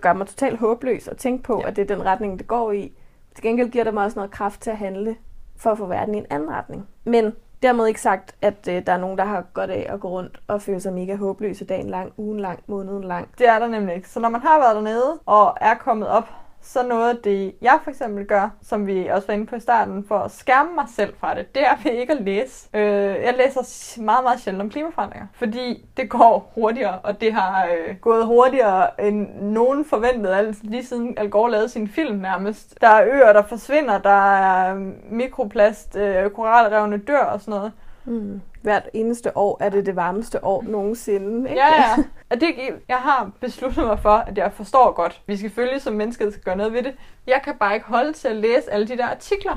gør 0.00 0.12
mig 0.12 0.26
totalt 0.26 0.58
håbløs 0.58 1.08
at 1.08 1.16
tænke 1.16 1.42
på, 1.42 1.60
ja. 1.62 1.68
at 1.68 1.76
det 1.76 1.90
er 1.90 1.96
den 1.96 2.06
retning, 2.06 2.38
det 2.38 2.46
går 2.46 2.72
i. 2.72 2.92
Til 3.34 3.42
gengæld 3.42 3.70
giver 3.70 3.84
det 3.84 3.94
mig 3.94 4.04
også 4.04 4.18
noget 4.18 4.30
kraft 4.30 4.60
til 4.60 4.70
at 4.70 4.76
handle 4.76 5.16
for 5.56 5.70
at 5.70 5.78
få 5.78 5.86
verden 5.86 6.14
i 6.14 6.18
en 6.18 6.26
anden 6.30 6.50
retning. 6.50 6.88
Men 7.04 7.32
Dermed 7.66 7.86
ikke 7.86 8.00
sagt, 8.00 8.34
at 8.42 8.68
øh, 8.68 8.86
der 8.86 8.92
er 8.92 8.96
nogen, 8.96 9.18
der 9.18 9.24
har 9.24 9.44
godt 9.54 9.70
af 9.70 9.86
at 9.88 10.00
gå 10.00 10.08
rundt 10.08 10.40
og 10.48 10.62
føle 10.62 10.80
sig 10.80 10.92
mega 10.92 11.16
håbløse 11.16 11.64
dagen 11.64 11.90
lang, 11.90 12.12
ugen 12.16 12.40
lang, 12.40 12.60
måneden 12.66 13.04
lang. 13.04 13.28
Det 13.38 13.48
er 13.48 13.58
der 13.58 13.68
nemlig 13.68 13.94
ikke. 13.94 14.08
Så 14.08 14.20
når 14.20 14.28
man 14.28 14.40
har 14.40 14.58
været 14.58 14.76
dernede 14.76 15.18
og 15.26 15.56
er 15.60 15.74
kommet 15.74 16.08
op 16.08 16.28
så 16.62 16.86
noget 16.86 17.10
af 17.10 17.16
det, 17.24 17.54
jeg 17.62 17.78
for 17.82 17.90
eksempel 17.90 18.26
gør, 18.26 18.50
som 18.62 18.86
vi 18.86 19.06
også 19.06 19.26
var 19.26 19.34
inde 19.34 19.46
på 19.46 19.56
i 19.56 19.60
starten, 19.60 20.04
for 20.08 20.18
at 20.18 20.30
skærme 20.30 20.74
mig 20.74 20.84
selv 20.96 21.14
fra 21.18 21.34
det, 21.34 21.54
det 21.54 21.62
er 21.66 21.76
ved 21.84 21.92
ikke 21.92 22.12
at 22.12 22.22
læse. 22.22 22.68
Øh, 22.74 22.82
jeg 23.24 23.34
læser 23.38 24.00
meget, 24.00 24.24
meget 24.24 24.40
sjældent 24.40 24.62
om 24.62 24.70
klimaforandringer, 24.70 25.26
fordi 25.32 25.84
det 25.96 26.10
går 26.10 26.52
hurtigere, 26.54 26.98
og 26.98 27.20
det 27.20 27.32
har 27.32 27.64
øh, 27.64 27.96
gået 28.00 28.26
hurtigere 28.26 29.06
end 29.06 29.42
nogen 29.42 29.84
forventede, 29.84 30.36
altså 30.36 30.62
lige 30.64 30.86
siden 30.86 31.14
Al 31.16 31.30
Gore 31.30 31.50
lavede 31.50 31.68
sin 31.68 31.88
film 31.88 32.16
nærmest. 32.16 32.78
Der 32.80 32.88
er 32.88 33.06
øer, 33.06 33.32
der 33.32 33.42
forsvinder, 33.42 33.98
der 33.98 34.36
er 34.36 34.74
mikroplast, 35.10 35.96
øh, 35.96 36.30
koralrevne 36.30 36.98
dør 36.98 37.18
og 37.24 37.40
sådan 37.40 37.58
noget. 37.58 37.72
Mm. 38.04 38.40
Hvert 38.66 38.88
eneste 38.94 39.36
år 39.36 39.56
er 39.60 39.68
det 39.68 39.86
det 39.86 39.96
varmeste 39.96 40.44
år 40.44 40.62
nogensinde. 40.62 41.50
Ikke? 41.50 41.60
Ja, 41.60 41.66
ja. 41.74 42.04
Og 42.30 42.40
det, 42.40 42.46
jeg 42.88 42.96
har 42.96 43.30
besluttet 43.40 43.84
mig 43.86 43.98
for, 43.98 44.10
at 44.10 44.38
jeg 44.38 44.52
forstår 44.52 44.92
godt. 44.92 45.22
Vi 45.26 45.36
skal 45.36 45.50
følge 45.50 45.80
som 45.80 45.94
mennesker 45.94 46.30
skal 46.30 46.42
gøre 46.42 46.56
noget 46.56 46.72
ved 46.72 46.82
det. 46.82 46.94
Jeg 47.26 47.40
kan 47.44 47.54
bare 47.60 47.74
ikke 47.74 47.86
holde 47.86 48.12
til 48.12 48.28
at 48.28 48.36
læse 48.36 48.72
alle 48.72 48.88
de 48.88 48.96
der 48.96 49.06
artikler. 49.06 49.54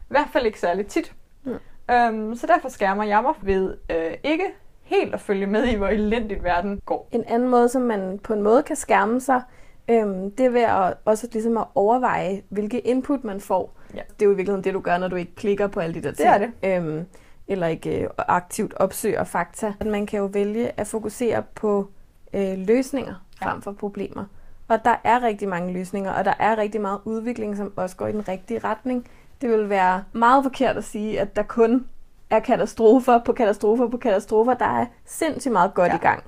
I 0.00 0.08
hvert 0.08 0.28
fald 0.32 0.46
ikke 0.46 0.60
særlig 0.60 0.86
tit. 0.86 1.12
Mm. 1.44 1.52
Øhm, 1.90 2.34
så 2.36 2.46
derfor 2.46 2.68
skærmer 2.68 3.04
jeg 3.04 3.22
mig 3.22 3.34
ved 3.42 3.76
øh, 3.90 4.14
ikke 4.24 4.44
helt 4.82 5.14
at 5.14 5.20
følge 5.20 5.46
med 5.46 5.64
i, 5.64 5.74
hvor 5.74 5.88
elendigt 5.88 6.44
verden 6.44 6.80
går. 6.86 7.08
En 7.12 7.24
anden 7.28 7.48
måde, 7.48 7.68
som 7.68 7.82
man 7.82 8.18
på 8.24 8.32
en 8.32 8.42
måde 8.42 8.62
kan 8.62 8.76
skærme 8.76 9.20
sig, 9.20 9.42
Øhm, 9.90 10.30
det 10.30 10.46
er 10.46 10.50
ved 10.50 10.62
at, 10.62 10.94
også 11.04 11.28
ligesom 11.32 11.56
at 11.56 11.64
overveje, 11.74 12.42
hvilke 12.48 12.80
input 12.80 13.24
man 13.24 13.40
får. 13.40 13.76
Ja. 13.94 14.00
Det 14.00 14.22
er 14.22 14.26
jo 14.26 14.32
i 14.32 14.36
virkeligheden 14.36 14.64
det, 14.64 14.74
du 14.74 14.80
gør, 14.80 14.98
når 14.98 15.08
du 15.08 15.16
ikke 15.16 15.34
klikker 15.34 15.66
på 15.66 15.80
alle 15.80 15.94
de 15.94 16.02
der 16.02 16.08
Det 16.08 16.18
ting. 16.18 16.28
er 16.30 16.38
det. 16.38 16.50
Øhm, 16.62 17.06
eller 17.48 17.66
ikke 17.66 18.02
øh, 18.02 18.08
aktivt 18.18 18.74
opsøger 18.76 19.24
fakta. 19.24 19.72
Man 19.86 20.06
kan 20.06 20.18
jo 20.18 20.24
vælge 20.26 20.80
at 20.80 20.86
fokusere 20.86 21.42
på 21.54 21.88
øh, 22.34 22.58
løsninger 22.58 23.14
Ja. 23.42 23.46
frem 23.46 23.62
for 23.62 23.72
problemer. 23.72 24.24
Og 24.68 24.84
der 24.84 24.94
er 25.04 25.22
rigtig 25.22 25.48
mange 25.48 25.72
løsninger, 25.72 26.12
og 26.12 26.24
der 26.24 26.34
er 26.38 26.58
rigtig 26.58 26.80
meget 26.80 27.00
udvikling, 27.04 27.56
som 27.56 27.72
også 27.76 27.96
går 27.96 28.06
i 28.06 28.12
den 28.12 28.28
rigtige 28.28 28.58
retning. 28.64 29.08
Det 29.40 29.50
vil 29.50 29.68
være 29.68 30.04
meget 30.12 30.44
forkert 30.44 30.76
at 30.76 30.84
sige, 30.84 31.20
at 31.20 31.36
der 31.36 31.42
kun 31.42 31.86
er 32.30 32.40
katastrofer 32.40 33.18
på 33.24 33.32
katastrofer 33.32 33.88
på 33.88 33.96
katastrofer. 33.96 34.54
Der 34.54 34.80
er 34.80 34.86
sindssygt 35.04 35.52
meget 35.52 35.74
godt 35.74 35.92
Ja. 35.92 35.96
i 35.96 35.98
gang 35.98 36.22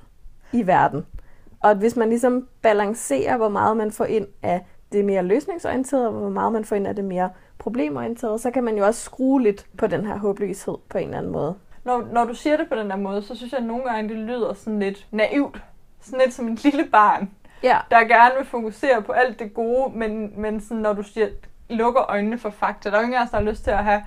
i 0.51 0.67
verden. 0.67 1.05
Og 1.59 1.75
hvis 1.75 1.95
man 1.95 2.09
ligesom 2.09 2.47
balancerer, 2.61 3.37
hvor 3.37 3.49
meget 3.49 3.77
man 3.77 3.91
får 3.91 4.05
ind 4.05 4.27
af 4.43 4.65
det 4.91 5.05
mere 5.05 5.23
løsningsorienterede, 5.23 6.07
og 6.07 6.13
hvor 6.13 6.29
meget 6.29 6.53
man 6.53 6.65
får 6.65 6.75
ind 6.75 6.87
af 6.87 6.95
det 6.95 7.05
mere 7.05 7.29
problemorienterede, 7.61 8.39
så 8.39 8.51
kan 8.51 8.63
man 8.63 8.77
jo 8.77 8.85
også 8.85 9.01
skrue 9.01 9.41
lidt 9.41 9.65
på 9.77 9.87
den 9.87 10.05
her 10.05 10.17
håbløshed 10.17 10.75
på 10.89 10.97
en 10.97 11.03
eller 11.03 11.17
anden 11.17 11.31
måde. 11.31 11.55
Når, 11.83 12.07
når 12.11 12.25
du 12.25 12.33
siger 12.33 12.57
det 12.57 12.69
på 12.69 12.75
den 12.75 12.89
der 12.89 12.95
måde, 12.95 13.21
så 13.21 13.35
synes 13.35 13.51
jeg 13.51 13.59
at 13.59 13.65
nogle 13.65 13.83
gange, 13.83 14.09
det 14.09 14.17
lyder 14.17 14.53
sådan 14.53 14.79
lidt 14.79 15.07
naivt. 15.11 15.63
Sådan 16.01 16.19
lidt 16.19 16.33
som 16.33 16.47
en 16.47 16.55
lille 16.55 16.85
barn, 16.85 17.29
Ja, 17.63 17.77
der 17.91 17.99
gerne 17.99 18.35
vil 18.37 18.45
fokusere 18.45 19.01
på 19.01 19.11
alt 19.11 19.39
det 19.39 19.53
gode, 19.53 19.97
men, 19.97 20.41
men 20.41 20.61
sådan, 20.61 20.77
når 20.77 20.93
du 20.93 21.03
siger, 21.03 21.29
lukker 21.69 22.01
øjnene 22.09 22.37
for 22.37 22.49
fakta. 22.49 22.89
Der 22.89 22.95
er 22.95 22.99
jo 22.99 23.03
ingen 23.03 23.19
af 23.19 23.23
os, 23.23 23.29
der 23.29 23.37
har 23.37 23.43
lyst 23.43 23.63
til 23.63 23.71
at 23.71 23.83
have 23.83 24.03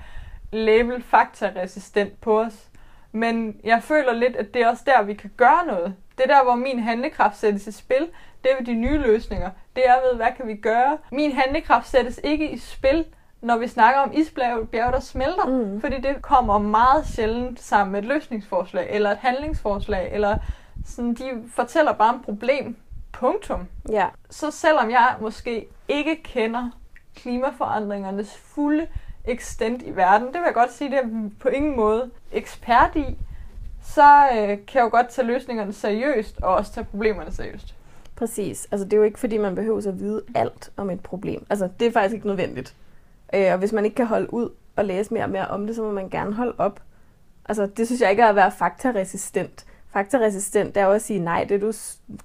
label 0.51 1.03
fakta-resistent 1.03 2.21
på 2.21 2.41
os. 2.41 2.69
Men 3.11 3.59
jeg 3.63 3.83
føler 3.83 4.13
lidt, 4.13 4.35
at 4.35 4.53
det 4.53 4.61
er 4.61 4.69
også 4.69 4.83
der, 4.85 5.01
vi 5.01 5.13
kan 5.13 5.31
gøre 5.37 5.65
noget. 5.67 5.95
Det 6.17 6.23
er 6.23 6.27
der, 6.27 6.43
hvor 6.43 6.55
min 6.55 6.79
handlekraft 6.79 7.37
sættes 7.37 7.67
i 7.67 7.71
spil. 7.71 8.07
Det 8.43 8.51
er 8.51 8.57
ved 8.57 8.65
de 8.65 8.73
nye 8.73 8.97
løsninger. 8.97 9.49
Det 9.75 9.83
er 9.87 9.95
ved, 10.09 10.15
hvad 10.15 10.31
kan 10.37 10.47
vi 10.47 10.55
gøre. 10.55 10.97
Min 11.11 11.31
handlekraft 11.31 11.87
sættes 11.87 12.19
ikke 12.23 12.51
i 12.51 12.57
spil, 12.57 13.05
når 13.41 13.57
vi 13.57 13.67
snakker 13.67 14.01
om 14.01 14.11
isbjerg, 14.13 14.69
bjerg, 14.69 14.93
der 14.93 14.99
smelter. 14.99 15.45
Mm. 15.45 15.81
Fordi 15.81 16.01
det 16.01 16.21
kommer 16.21 16.57
meget 16.57 17.07
sjældent 17.07 17.59
sammen 17.59 17.91
med 17.91 17.99
et 17.99 18.05
løsningsforslag, 18.05 18.87
eller 18.91 19.11
et 19.11 19.17
handlingsforslag, 19.17 20.13
eller 20.13 20.37
sådan, 20.85 21.13
de 21.13 21.43
fortæller 21.55 21.93
bare 21.93 22.13
om 22.13 22.21
problem. 22.21 22.75
Punktum 23.11 23.67
ja, 23.89 24.07
så 24.29 24.51
selvom 24.51 24.89
jeg 24.91 25.15
måske 25.21 25.67
ikke 25.87 26.23
kender 26.23 26.69
klimaforandringernes 27.15 28.37
fulde 28.37 28.87
ekstent 29.25 29.81
i 29.81 29.95
verden, 29.95 30.27
det 30.27 30.33
vil 30.33 30.43
jeg 30.45 30.53
godt 30.53 30.73
sige, 30.73 30.91
det 30.91 30.97
er 30.97 31.29
på 31.39 31.47
ingen 31.49 31.75
måde 31.75 32.09
ekspert 32.31 32.95
i, 32.95 33.17
så 33.83 34.27
øh, 34.33 34.47
kan 34.47 34.57
jeg 34.73 34.81
jo 34.81 34.89
godt 34.89 35.09
tage 35.09 35.27
løsningerne 35.27 35.73
seriøst, 35.73 36.41
og 36.41 36.55
også 36.55 36.73
tage 36.73 36.85
problemerne 36.85 37.31
seriøst. 37.31 37.75
præcis. 38.15 38.67
Altså 38.71 38.85
det 38.85 38.93
er 38.93 38.97
jo 38.97 39.03
ikke, 39.03 39.19
fordi 39.19 39.37
man 39.37 39.55
behøver 39.55 39.87
at 39.87 39.99
vide 39.99 40.21
alt 40.35 40.71
om 40.77 40.89
et 40.89 40.99
problem. 40.99 41.45
Altså 41.49 41.69
det 41.79 41.87
er 41.87 41.91
faktisk 41.91 42.15
ikke 42.15 42.27
nødvendigt. 42.27 42.75
Øh, 43.33 43.51
og 43.51 43.57
hvis 43.57 43.71
man 43.73 43.85
ikke 43.85 43.95
kan 43.95 44.05
holde 44.05 44.33
ud 44.33 44.49
og 44.75 44.85
læse 44.85 45.13
mere 45.13 45.23
og 45.23 45.29
mere 45.29 45.47
om 45.47 45.67
det, 45.67 45.75
så 45.75 45.81
må 45.81 45.91
man 45.91 46.09
gerne 46.09 46.33
holde 46.33 46.53
op. 46.57 46.79
Altså 47.49 47.65
det 47.65 47.85
synes 47.87 48.01
jeg 48.01 48.11
ikke 48.11 48.23
er 48.23 48.27
at 48.27 48.35
være 48.35 48.51
faktaresistent. 48.51 49.65
Faktaresistent 49.93 50.75
det 50.75 50.81
er 50.81 50.85
jo 50.85 50.91
at 50.91 51.01
sige, 51.01 51.19
nej, 51.19 51.43
det 51.49 51.61
du 51.61 51.71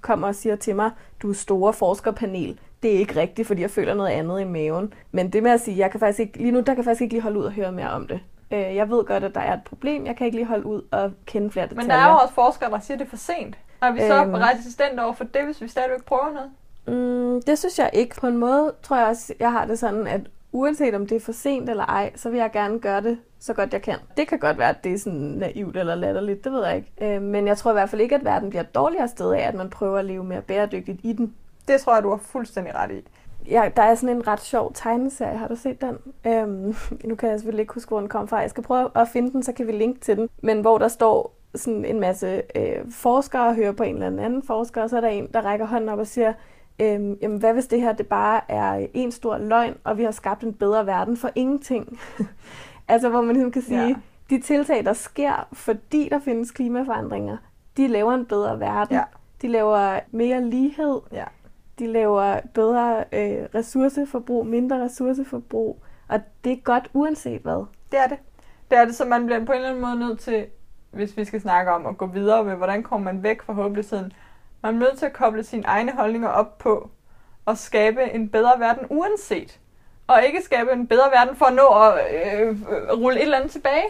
kommer 0.01 0.27
og 0.27 0.35
siger 0.35 0.55
til 0.55 0.75
mig, 0.75 0.91
du 1.21 1.29
er 1.29 1.33
store 1.33 1.73
forskerpanel, 1.73 2.59
det 2.83 2.95
er 2.95 2.99
ikke 2.99 3.19
rigtigt, 3.19 3.47
fordi 3.47 3.61
jeg 3.61 3.71
føler 3.71 3.93
noget 3.93 4.09
andet 4.09 4.41
i 4.41 4.43
maven. 4.43 4.93
Men 5.11 5.29
det 5.33 5.43
med 5.43 5.51
at 5.51 5.61
sige, 5.61 5.77
jeg 5.77 5.91
kan 5.91 5.99
faktisk 5.99 6.19
ikke, 6.19 6.37
lige 6.37 6.51
nu, 6.51 6.59
der 6.59 6.73
kan 6.73 6.83
faktisk 6.83 7.01
ikke 7.01 7.13
lige 7.13 7.21
holde 7.21 7.39
ud 7.39 7.43
og 7.43 7.51
høre 7.51 7.71
mere 7.71 7.89
om 7.89 8.07
det. 8.07 8.19
Øh, 8.51 8.75
jeg 8.75 8.89
ved 8.89 9.05
godt, 9.05 9.23
at 9.23 9.35
der 9.35 9.41
er 9.41 9.53
et 9.53 9.63
problem, 9.65 10.05
jeg 10.05 10.15
kan 10.15 10.25
ikke 10.25 10.37
lige 10.37 10.47
holde 10.47 10.65
ud 10.65 10.81
og 10.91 11.11
kende 11.25 11.51
flere 11.51 11.65
detaljer. 11.65 11.83
Men 11.83 11.89
der 11.89 11.95
er 11.97 12.09
jo 12.11 12.15
også 12.17 12.33
forskere, 12.33 12.69
der 12.71 12.79
siger, 12.79 12.95
at 12.95 12.99
det 12.99 13.05
er 13.05 13.09
for 13.09 13.17
sent. 13.17 13.57
Er 13.81 13.91
vi 13.91 13.99
så 13.99 14.23
Øhm. 14.23 14.33
resistente 14.33 14.99
over 15.03 15.13
for 15.13 15.23
det, 15.23 15.45
hvis 15.45 15.61
vi 15.61 15.67
stadigvæk 15.67 16.05
prøver 16.05 16.33
noget? 16.33 16.51
Mm, 16.87 17.41
det 17.41 17.59
synes 17.59 17.79
jeg 17.79 17.89
ikke. 17.93 18.15
På 18.15 18.27
en 18.27 18.37
måde 18.37 18.73
tror 18.83 18.97
jeg 18.97 19.07
også, 19.07 19.33
jeg 19.39 19.51
har 19.51 19.65
det 19.65 19.79
sådan, 19.79 20.07
at 20.07 20.21
uanset 20.51 20.95
om 20.95 21.07
det 21.07 21.15
er 21.15 21.19
for 21.19 21.31
sent 21.31 21.69
eller 21.69 21.85
ej, 21.85 22.11
så 22.15 22.29
vil 22.29 22.39
jeg 22.39 22.51
gerne 22.51 22.79
gøre 22.79 23.01
det 23.01 23.17
så 23.39 23.53
godt 23.53 23.73
jeg 23.73 23.81
kan. 23.81 23.97
Det 24.17 24.27
kan 24.27 24.39
godt 24.39 24.57
være, 24.57 24.69
at 24.69 24.83
det 24.83 24.93
er 24.93 24.97
sådan 24.97 25.19
naivt 25.19 25.77
eller 25.77 25.95
latterligt, 25.95 26.43
det 26.43 26.51
ved 26.51 26.65
jeg 26.65 26.75
ikke. 26.75 27.15
Øh, 27.15 27.21
men 27.21 27.47
jeg 27.47 27.57
tror 27.57 27.71
i 27.71 27.73
hvert 27.73 27.89
fald 27.89 28.01
ikke, 28.01 28.15
at 28.15 28.25
verden 28.25 28.49
bliver 28.49 28.63
et 28.63 28.75
dårligere 28.75 29.07
sted 29.07 29.33
af, 29.33 29.47
at 29.47 29.55
man 29.55 29.69
prøver 29.69 29.97
at 29.97 30.05
leve 30.05 30.23
mere 30.23 30.41
bæredygtigt 30.41 30.99
i 31.03 31.13
den. 31.13 31.33
Det 31.67 31.81
tror 31.81 31.93
jeg, 31.93 32.03
du 32.03 32.09
har 32.09 32.17
fuldstændig 32.17 32.75
ret 32.75 32.91
i. 32.91 33.03
Ja, 33.49 33.69
der 33.75 33.83
er 33.83 33.95
sådan 33.95 34.15
en 34.15 34.27
ret 34.27 34.41
sjov 34.41 34.71
tegneserie, 34.73 35.37
har 35.37 35.47
du 35.47 35.55
set 35.55 35.81
den? 35.81 35.97
Øhm, 36.27 36.75
nu 37.09 37.15
kan 37.15 37.29
jeg 37.29 37.39
selvfølgelig 37.39 37.61
ikke 37.61 37.73
huske, 37.73 37.89
hvor 37.89 37.99
den 37.99 38.09
kom 38.09 38.27
fra. 38.27 38.37
Jeg 38.37 38.49
skal 38.49 38.63
prøve 38.63 38.89
at 38.95 39.07
finde 39.07 39.31
den, 39.31 39.43
så 39.43 39.51
kan 39.53 39.67
vi 39.67 39.71
linke 39.71 39.99
til 39.99 40.17
den. 40.17 40.29
Men 40.41 40.61
hvor 40.61 40.77
der 40.77 40.87
står 40.87 41.35
sådan 41.55 41.85
en 41.85 41.99
masse 41.99 42.41
øh, 42.55 42.91
forskere 42.91 43.47
og 43.47 43.55
hører 43.55 43.71
på 43.71 43.83
en 43.83 44.03
eller 44.03 44.23
anden 44.23 44.43
forsker, 44.43 44.81
og 44.81 44.89
så 44.89 44.97
er 44.97 45.01
der 45.01 45.07
en, 45.07 45.27
der 45.33 45.41
rækker 45.41 45.65
hånden 45.65 45.89
op 45.89 45.99
og 45.99 46.07
siger, 46.07 46.33
øhm, 46.79 47.17
jamen 47.21 47.37
hvad 47.39 47.53
hvis 47.53 47.67
det 47.67 47.81
her 47.81 47.93
det 47.93 48.07
bare 48.07 48.41
er 48.51 48.87
en 48.93 49.11
stor 49.11 49.37
løgn, 49.37 49.77
og 49.83 49.97
vi 49.97 50.03
har 50.03 50.11
skabt 50.11 50.43
en 50.43 50.53
bedre 50.53 50.85
verden 50.85 51.17
for 51.17 51.29
ingenting? 51.35 51.99
altså 52.87 53.09
hvor 53.09 53.21
man 53.21 53.35
ligesom 53.35 53.51
kan 53.51 53.61
sige, 53.61 53.87
Ja. 53.87 53.95
de 54.29 54.41
tiltag, 54.41 54.85
der 54.85 54.93
sker, 54.93 55.47
fordi 55.53 56.09
der 56.11 56.19
findes 56.19 56.51
klimaforandringer, 56.51 57.37
de 57.77 57.87
laver 57.87 58.13
en 58.13 58.25
bedre 58.25 58.59
verden. 58.59 58.95
Ja. 58.95 59.03
De 59.41 59.47
laver 59.47 59.99
mere 60.11 60.49
lighed, 60.49 60.99
Ja. 61.11 61.23
de 61.79 61.87
laver 61.87 62.39
bedre 62.53 62.97
øh, 63.13 63.45
ressourceforbrug, 63.55 64.45
mindre 64.47 64.83
ressourceforbrug, 64.83 65.83
og 66.07 66.19
det 66.43 66.51
er 66.51 66.57
godt 66.63 66.89
uanset 66.93 67.41
hvad. 67.41 67.65
Det 67.91 67.99
er 67.99 68.07
det. 68.07 68.17
Det 68.71 68.77
er 68.79 68.85
det, 68.85 68.95
så 68.95 69.05
man 69.05 69.25
bliver 69.25 69.45
på 69.45 69.51
en 69.51 69.55
eller 69.57 69.69
anden 69.69 69.81
måde 69.81 69.99
nødt 69.99 70.19
til, 70.19 70.45
hvis 70.91 71.17
vi 71.17 71.25
skal 71.25 71.41
snakke 71.41 71.71
om 71.71 71.85
at 71.85 71.97
gå 71.97 72.05
videre 72.05 72.43
med, 72.43 72.55
hvordan 72.55 72.83
kommer 72.83 73.13
man 73.13 73.23
væk 73.23 73.41
fra 73.41 73.53
håbløsheden, 73.53 74.13
man 74.63 74.75
er 74.75 74.79
nødt 74.79 74.97
til 74.97 75.05
at 75.05 75.13
koble 75.13 75.43
sine 75.43 75.63
egne 75.65 75.91
holdninger 75.91 76.29
op 76.29 76.57
på 76.57 76.89
og 77.45 77.57
skabe 77.57 78.03
en 78.13 78.29
bedre 78.29 78.59
verden 78.59 78.85
uanset. 78.89 79.59
Og 80.07 80.23
ikke 80.23 80.41
skabe 80.41 80.71
en 80.71 80.87
bedre 80.87 81.11
verden 81.11 81.35
for 81.35 81.45
at 81.45 81.53
nå 81.53 81.67
at 81.67 81.93
øh, 82.41 82.57
rulle 82.97 83.19
et 83.19 83.23
eller 83.23 83.37
andet 83.37 83.51
tilbage. 83.51 83.83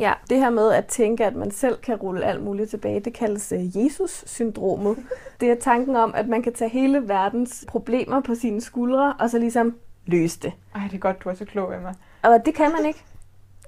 Ja, 0.00 0.12
det 0.30 0.38
her 0.38 0.50
med 0.50 0.72
at 0.72 0.86
tænke, 0.86 1.24
at 1.24 1.34
man 1.34 1.50
selv 1.50 1.78
kan 1.78 1.96
rulle 1.96 2.24
alt 2.24 2.42
muligt 2.42 2.70
tilbage, 2.70 3.00
det 3.00 3.14
kaldes 3.14 3.52
øh, 3.52 3.84
Jesus-syndromet. 3.84 4.96
Det 5.40 5.50
er 5.50 5.54
tanken 5.60 5.96
om, 5.96 6.14
at 6.14 6.28
man 6.28 6.42
kan 6.42 6.52
tage 6.52 6.68
hele 6.68 7.08
verdens 7.08 7.64
problemer 7.68 8.20
på 8.20 8.34
sine 8.34 8.60
skuldre, 8.60 9.14
og 9.20 9.30
så 9.30 9.38
ligesom 9.38 9.78
løse 10.06 10.40
det. 10.40 10.52
Ej, 10.74 10.80
det 10.84 10.94
er 10.94 10.98
godt, 10.98 11.24
du 11.24 11.28
er 11.28 11.34
så 11.34 11.44
klog, 11.44 11.74
Emma. 11.74 11.94
Og 12.22 12.46
det 12.46 12.54
kan 12.54 12.72
man 12.72 12.86
ikke. 12.86 13.04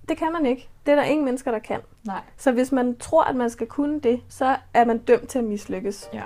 Det 0.09 0.17
kan 0.17 0.33
man 0.33 0.47
ikke. 0.47 0.69
Det 0.87 0.93
er 0.93 0.97
der 0.97 1.03
ingen 1.03 1.25
mennesker, 1.25 1.51
der 1.51 1.59
kan. 1.59 1.81
Nej. 2.07 2.21
Så 2.37 2.53
hvis 2.53 2.73
man 2.73 2.97
tror, 2.97 3.25
at 3.25 3.37
man 3.37 3.51
skal 3.51 3.67
kunne 3.67 4.01
det, 4.01 4.21
så 4.29 4.57
er 4.75 4.85
man 4.85 4.99
dømt 4.99 5.29
til 5.29 5.39
at 5.39 5.45
mislykkes. 5.45 6.11
Ja. 6.13 6.23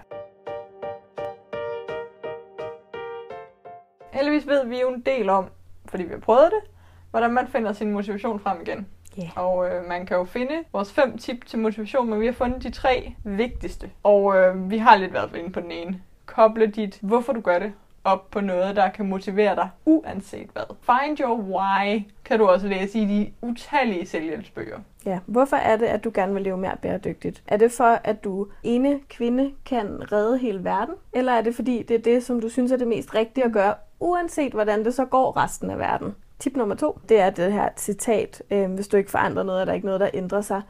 Heldigvis 4.40 4.60
ved 4.60 4.68
vi 4.68 4.80
jo 4.80 4.88
en 4.88 5.00
del 5.00 5.28
om, 5.28 5.44
fordi 5.86 6.02
vi 6.02 6.12
har 6.12 6.18
prøvet 6.18 6.50
det, 6.50 6.70
hvordan 7.10 7.30
man 7.30 7.48
finder 7.48 7.72
sin 7.72 7.92
motivation 7.92 8.40
frem 8.40 8.60
igen. 8.62 8.86
Ja. 9.16 9.30
Og 9.36 9.70
øh, 9.70 9.88
man 9.88 10.06
kan 10.06 10.16
jo 10.16 10.24
finde 10.24 10.54
vores 10.72 10.92
fem 10.92 11.18
tip 11.18 11.46
til 11.46 11.58
motivation, 11.58 12.10
men 12.10 12.20
vi 12.20 12.26
har 12.26 12.32
fundet 12.32 12.62
de 12.62 12.70
tre 12.70 13.12
vigtigste. 13.24 13.90
Og 14.02 14.36
øh, 14.36 14.70
vi 14.70 14.78
har 14.78 14.96
lidt 14.96 15.12
været 15.12 15.36
inde 15.36 15.50
på 15.52 15.60
den 15.60 15.70
ene. 15.70 16.00
Koble 16.26 16.66
dit, 16.66 16.98
hvorfor 17.02 17.32
du 17.32 17.40
gør 17.40 17.58
det, 17.58 17.72
op 18.04 18.30
på 18.30 18.40
noget, 18.40 18.76
der 18.76 18.88
kan 18.90 19.08
motivere 19.08 19.56
dig, 19.56 19.68
uanset 19.84 20.48
hvad. 20.52 20.62
Find 20.80 21.20
your 21.20 21.36
why, 21.36 22.02
kan 22.24 22.38
du 22.38 22.46
også 22.46 22.68
læse 22.68 22.98
i 22.98 23.04
de 23.04 23.32
utallige 23.42 24.06
selvhjælpsbøger. 24.06 24.78
Ja, 25.06 25.18
hvorfor 25.26 25.56
er 25.56 25.76
det, 25.76 25.86
at 25.86 26.04
du 26.04 26.10
gerne 26.14 26.34
vil 26.34 26.42
leve 26.42 26.56
mere 26.56 26.76
bæredygtigt? 26.82 27.42
Er 27.46 27.56
det 27.56 27.72
for, 27.72 27.98
at 28.04 28.24
du 28.24 28.46
ene 28.62 29.00
kvinde 29.08 29.52
kan 29.66 30.12
redde 30.12 30.38
hele 30.38 30.64
verden? 30.64 30.94
Eller 31.12 31.32
er 31.32 31.40
det 31.40 31.54
fordi, 31.54 31.82
det 31.82 31.94
er 31.94 32.02
det, 32.02 32.24
som 32.24 32.40
du 32.40 32.48
synes 32.48 32.72
er 32.72 32.76
det 32.76 32.88
mest 32.88 33.14
rigtige 33.14 33.44
at 33.44 33.52
gøre, 33.52 33.74
uanset 34.00 34.52
hvordan 34.52 34.84
det 34.84 34.94
så 34.94 35.04
går 35.04 35.36
resten 35.36 35.70
af 35.70 35.78
verden? 35.78 36.14
Tip 36.38 36.56
nummer 36.56 36.74
to, 36.74 36.98
det 37.08 37.20
er 37.20 37.30
det 37.30 37.52
her 37.52 37.68
citat. 37.76 38.42
Øh, 38.50 38.72
hvis 38.72 38.88
du 38.88 38.96
ikke 38.96 39.10
forandrer 39.10 39.42
noget, 39.42 39.60
er 39.60 39.64
der 39.64 39.72
ikke 39.72 39.86
noget, 39.86 40.00
der 40.00 40.10
ændrer 40.14 40.40
sig. 40.40 40.62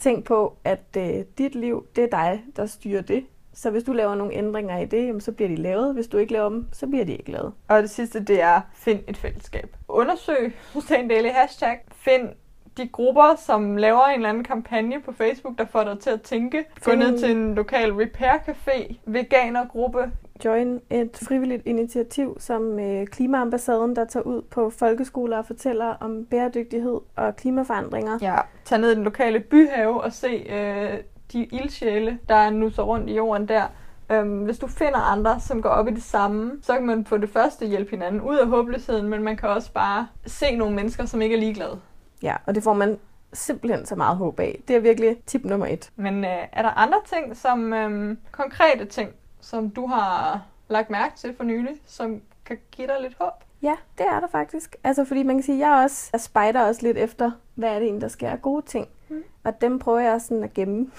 Tænk 0.00 0.24
på, 0.24 0.56
at 0.64 0.96
øh, 0.96 1.24
dit 1.38 1.54
liv, 1.54 1.86
det 1.96 2.04
er 2.04 2.08
dig, 2.08 2.44
der 2.56 2.66
styrer 2.66 3.02
det. 3.02 3.24
Så 3.54 3.70
hvis 3.70 3.82
du 3.82 3.92
laver 3.92 4.14
nogle 4.14 4.34
ændringer 4.34 4.78
i 4.78 4.84
det, 4.84 5.06
jamen, 5.06 5.20
så 5.20 5.32
bliver 5.32 5.48
de 5.48 5.56
lavet. 5.56 5.94
Hvis 5.94 6.06
du 6.06 6.18
ikke 6.18 6.32
laver 6.32 6.48
dem, 6.48 6.68
så 6.72 6.86
bliver 6.86 7.04
de 7.04 7.16
ikke 7.16 7.30
lavet. 7.30 7.52
Og 7.68 7.82
det 7.82 7.90
sidste, 7.90 8.24
det 8.24 8.42
er, 8.42 8.60
find 8.74 9.00
et 9.08 9.16
fællesskab. 9.16 9.76
Undersøg 9.88 10.56
Sustain 10.72 11.08
Daily 11.08 11.28
hashtag. 11.28 11.80
Find 11.92 12.28
de 12.76 12.88
grupper, 12.88 13.34
som 13.46 13.76
laver 13.76 14.04
en 14.04 14.14
eller 14.14 14.28
anden 14.28 14.44
kampagne 14.44 15.00
på 15.00 15.12
Facebook, 15.12 15.58
der 15.58 15.64
får 15.64 15.84
dig 15.84 15.98
til 16.00 16.10
at 16.10 16.22
tænke. 16.22 16.64
Gå 16.84 16.94
ned 16.94 17.18
til 17.18 17.30
en 17.30 17.54
lokal 17.54 17.92
repair 17.92 18.32
café, 18.32 18.94
veganergruppe. 19.04 20.12
Join 20.44 20.80
et 20.90 21.18
frivilligt 21.22 21.62
initiativ 21.66 22.36
som 22.40 22.78
øh, 22.78 23.06
Klimaambassaden, 23.06 23.96
der 23.96 24.04
tager 24.04 24.24
ud 24.24 24.42
på 24.42 24.70
folkeskoler 24.70 25.38
og 25.38 25.46
fortæller 25.46 25.94
om 26.00 26.24
bæredygtighed 26.24 27.00
og 27.16 27.36
klimaforandringer. 27.36 28.18
Ja. 28.22 28.36
Tag 28.64 28.78
ned 28.78 28.92
i 28.92 28.94
den 28.94 29.04
lokale 29.04 29.40
byhave 29.40 30.00
og 30.00 30.12
se 30.12 30.28
øh, 30.28 30.98
de 31.32 31.44
ildsjæle, 31.44 32.18
der 32.28 32.50
nusser 32.50 32.82
rundt 32.82 33.10
i 33.10 33.14
jorden 33.14 33.48
der. 33.48 33.62
Øhm, 34.10 34.38
hvis 34.38 34.58
du 34.58 34.66
finder 34.66 34.98
andre, 34.98 35.40
som 35.40 35.62
går 35.62 35.68
op 35.68 35.88
i 35.88 35.90
det 35.90 36.02
samme, 36.02 36.52
så 36.62 36.72
kan 36.72 36.86
man 36.86 37.04
på 37.04 37.16
det 37.16 37.30
første 37.30 37.66
hjælpe 37.66 37.90
hinanden 37.90 38.20
ud 38.20 38.36
af 38.36 38.46
håbløsheden, 38.46 39.08
men 39.08 39.22
man 39.22 39.36
kan 39.36 39.48
også 39.48 39.72
bare 39.72 40.08
se 40.26 40.56
nogle 40.56 40.76
mennesker, 40.76 41.06
som 41.06 41.22
ikke 41.22 41.36
er 41.36 41.40
ligeglade. 41.40 41.80
Ja, 42.22 42.36
og 42.46 42.54
det 42.54 42.62
får 42.62 42.72
man 42.72 42.98
simpelthen 43.32 43.86
så 43.86 43.96
meget 43.96 44.16
håb 44.16 44.40
af. 44.40 44.60
Det 44.68 44.76
er 44.76 44.80
virkelig 44.80 45.16
tip 45.26 45.44
nummer 45.44 45.66
et. 45.66 45.90
Men 45.96 46.24
øh, 46.24 46.30
er 46.52 46.62
der 46.62 46.78
andre 46.78 46.98
ting, 47.06 47.36
som 47.36 47.72
øh, 47.72 48.16
konkrete 48.30 48.84
ting, 48.84 49.10
som 49.48 49.70
du 49.70 49.86
har 49.86 50.42
lagt 50.68 50.90
mærke 50.90 51.16
til 51.16 51.36
for 51.36 51.44
nylig, 51.44 51.76
som 51.86 52.22
kan 52.44 52.58
give 52.70 52.88
dig 52.88 52.96
lidt 53.00 53.16
håb? 53.20 53.32
Ja, 53.62 53.76
det 53.98 54.06
er 54.06 54.20
der 54.20 54.26
faktisk. 54.26 54.76
Altså, 54.84 55.04
fordi 55.04 55.22
man 55.22 55.36
kan 55.36 55.42
sige, 55.42 55.68
jeg 55.68 55.82
også 55.84 56.10
jeg 56.12 56.20
spejder 56.20 56.60
også 56.60 56.82
lidt 56.82 56.96
efter, 56.96 57.30
hvad 57.54 57.68
er 57.68 57.74
det 57.74 57.82
egentlig, 57.82 58.02
der 58.02 58.08
sker 58.08 58.30
af 58.30 58.42
gode 58.42 58.66
ting. 58.66 58.88
Mm. 59.08 59.22
Og 59.44 59.60
dem 59.60 59.78
prøver 59.78 59.98
jeg 59.98 60.20
sådan 60.20 60.44
at 60.44 60.54
gemme. 60.54 60.90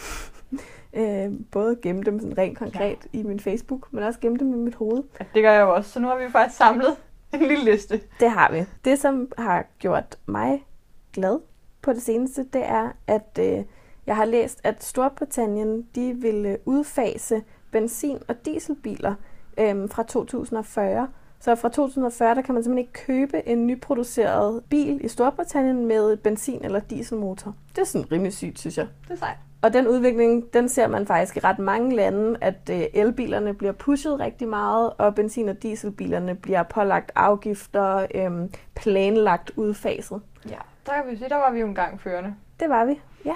øh, 1.00 1.32
både 1.52 1.76
gemme 1.82 2.04
dem 2.04 2.20
sådan 2.20 2.38
rent 2.38 2.58
konkret 2.58 3.08
ja. 3.14 3.20
i 3.20 3.24
min 3.24 3.40
Facebook, 3.40 3.94
men 3.94 4.04
også 4.04 4.20
gemme 4.20 4.38
dem 4.38 4.54
i 4.54 4.58
mit 4.58 4.76
hoved. 4.76 5.04
Ja, 5.20 5.26
det 5.34 5.44
gør 5.44 5.52
jeg 5.52 5.62
jo 5.62 5.76
også, 5.76 5.92
så 5.92 6.00
nu 6.00 6.08
har 6.08 6.16
vi 6.16 6.32
faktisk 6.32 6.58
samlet 6.58 6.98
en 7.34 7.40
lille 7.40 7.64
liste. 7.64 8.02
Det 8.20 8.32
har 8.32 8.52
vi. 8.52 8.66
Det, 8.86 9.00
som 9.00 9.32
har 9.38 9.66
gjort 9.80 10.18
mig 10.26 10.66
glad 11.14 11.40
på 11.82 11.94
det 11.94 12.02
seneste, 12.02 12.44
det 12.54 12.66
er, 12.66 12.92
at 13.08 13.40
øh, 13.40 13.64
jeg 14.06 14.16
har 14.16 14.26
læst, 14.26 14.62
at 14.64 14.84
Storbritannien 14.84 15.88
de 15.96 16.14
vil 16.14 16.58
udfase 16.66 17.44
benzin- 17.72 18.24
og 18.28 18.46
dieselbiler 18.46 19.14
øh, 19.58 19.90
fra 19.90 20.04
2040. 20.04 21.08
Så 21.40 21.56
fra 21.56 21.70
2040 21.70 22.36
der 22.36 22.42
kan 22.42 22.54
man 22.54 22.64
simpelthen 22.64 22.78
ikke 22.78 23.06
købe 23.06 23.48
en 23.48 23.68
nyproduceret 23.68 24.64
bil 24.70 25.06
i 25.06 25.08
Storbritannien 25.08 25.86
med 25.86 26.18
benzin- 26.18 26.66
eller 26.66 26.80
dieselmotor. 26.80 27.56
Det 27.76 27.82
er 27.82 27.86
sådan 27.86 28.12
rimelig 28.12 28.34
sygt, 28.34 28.60
synes 28.60 28.78
jeg. 28.78 28.88
Det 29.08 29.14
er 29.14 29.18
sejt. 29.18 29.38
Og 29.62 29.74
den 29.74 29.88
udvikling, 29.88 30.54
den 30.54 30.70
ser 30.70 30.88
man 30.88 31.08
faktisk 31.08 31.38
i 31.38 31.40
ret 31.40 31.60
mange 31.60 31.96
lande, 31.96 32.38
at 32.42 32.70
øh, 32.72 32.82
elbilerne 32.94 33.54
bliver 33.54 33.74
pushet 33.74 34.20
rigtig 34.20 34.48
meget, 34.48 34.94
og 34.98 35.16
benzin- 35.16 35.50
og 35.50 35.64
dieselbilerne 35.64 36.36
bliver 36.36 36.64
pålagt 36.64 37.12
afgifter, 37.16 38.08
øhm, 38.16 38.52
planlagt 38.76 39.52
udfaset. 39.56 40.22
Ja, 40.50 40.58
der 40.86 40.92
kan 40.92 41.12
vi 41.12 41.18
sige, 41.18 41.30
der 41.30 41.36
var 41.36 41.52
vi 41.52 41.60
jo 41.60 41.68
engang 41.68 42.02
førende. 42.02 42.36
Det 42.60 42.70
var 42.70 42.86
vi, 42.86 43.02
ja. 43.26 43.36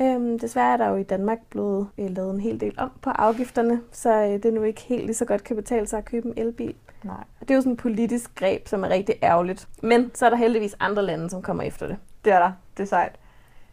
Øhm, 0.00 0.38
desværre 0.38 0.72
er 0.72 0.76
der 0.76 0.88
jo 0.88 0.96
i 0.96 1.02
Danmark 1.02 1.38
blevet 1.50 1.88
øh, 1.98 2.10
lavet 2.10 2.34
en 2.34 2.40
hel 2.40 2.60
del 2.60 2.74
om 2.78 2.90
på 3.02 3.10
afgifterne, 3.10 3.80
så 3.92 4.10
øh, 4.10 4.42
det 4.42 4.54
nu 4.54 4.62
ikke 4.62 4.80
helt 4.80 5.04
lige 5.04 5.14
så 5.14 5.24
godt 5.24 5.44
kan 5.44 5.56
betale 5.56 5.86
sig 5.86 5.98
at 5.98 6.04
købe 6.04 6.28
en 6.28 6.34
elbil. 6.36 6.74
Nej. 7.02 7.24
Og 7.40 7.48
det 7.48 7.50
er 7.50 7.54
jo 7.54 7.60
sådan 7.60 7.72
et 7.72 7.78
politisk 7.78 8.34
greb, 8.34 8.68
som 8.68 8.84
er 8.84 8.88
rigtig 8.88 9.14
ærgerligt. 9.22 9.68
Men 9.82 10.10
så 10.14 10.26
er 10.26 10.30
der 10.30 10.36
heldigvis 10.36 10.76
andre 10.80 11.02
lande, 11.02 11.30
som 11.30 11.42
kommer 11.42 11.62
efter 11.62 11.86
det. 11.86 11.96
Det 12.24 12.32
er 12.32 12.38
der. 12.38 12.52
Det 12.76 12.82
er 12.82 12.86
sejt. 12.86 13.16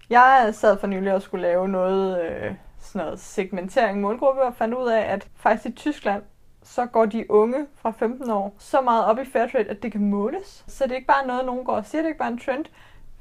Jeg 0.09 0.49
sad 0.51 0.77
for 0.77 0.87
nylig 0.87 1.13
og 1.13 1.21
skulle 1.21 1.41
lave 1.41 1.67
noget, 1.67 2.21
øh, 2.23 2.53
sådan 2.79 3.05
noget 3.05 3.19
segmentering 3.19 4.01
målgruppe, 4.01 4.41
og 4.41 4.55
fandt 4.55 4.73
ud 4.75 4.87
af, 4.87 5.01
at 5.01 5.27
faktisk 5.35 5.65
i 5.65 5.71
Tyskland, 5.71 6.23
så 6.63 6.85
går 6.85 7.05
de 7.05 7.31
unge 7.31 7.65
fra 7.75 7.91
15 7.91 8.29
år 8.29 8.55
så 8.59 8.81
meget 8.81 9.05
op 9.05 9.19
i 9.19 9.25
Fairtrade, 9.25 9.69
at 9.69 9.83
det 9.83 9.91
kan 9.91 10.09
måles. 10.09 10.63
Så 10.67 10.83
det 10.83 10.91
er 10.91 10.95
ikke 10.95 11.07
bare 11.07 11.27
noget, 11.27 11.45
nogen 11.45 11.65
går 11.65 11.73
og 11.73 11.85
siger, 11.85 12.01
det 12.01 12.05
er 12.05 12.09
ikke 12.09 12.19
bare 12.19 12.31
en 12.31 12.39
trend. 12.39 12.65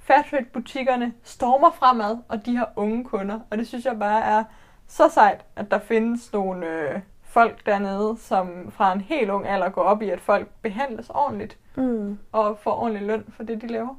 Fairtrade-butikkerne 0.03 1.13
stormer 1.23 1.71
fremad, 1.71 2.17
og 2.29 2.47
de 2.47 2.57
har 2.57 2.71
unge 2.77 3.05
kunder. 3.05 3.41
Og 3.51 3.59
det 3.59 3.67
synes 3.67 3.85
jeg 3.85 3.99
bare 3.99 4.23
er 4.25 4.45
så 4.89 5.09
sejt, 5.09 5.45
at 5.57 5.71
der 5.71 5.79
findes 5.79 6.33
nogle 6.33 6.67
øh, 6.67 7.01
folk 7.23 7.67
dernede, 7.67 8.17
som 8.19 8.71
fra 8.71 8.93
en 8.93 9.01
helt 9.01 9.31
ung 9.31 9.47
alder 9.49 9.69
går 9.69 9.83
op 9.83 10.03
i, 10.03 10.11
at 10.11 10.21
folk 10.21 10.49
behandles 10.63 11.11
ordentligt 11.11 11.59
Mm. 11.77 12.19
og 12.33 12.59
får 12.59 12.81
ordentlig 12.83 13.03
løn 13.07 13.25
for 13.37 13.43
det, 13.43 13.63
de 13.63 13.67
laver. 13.67 13.95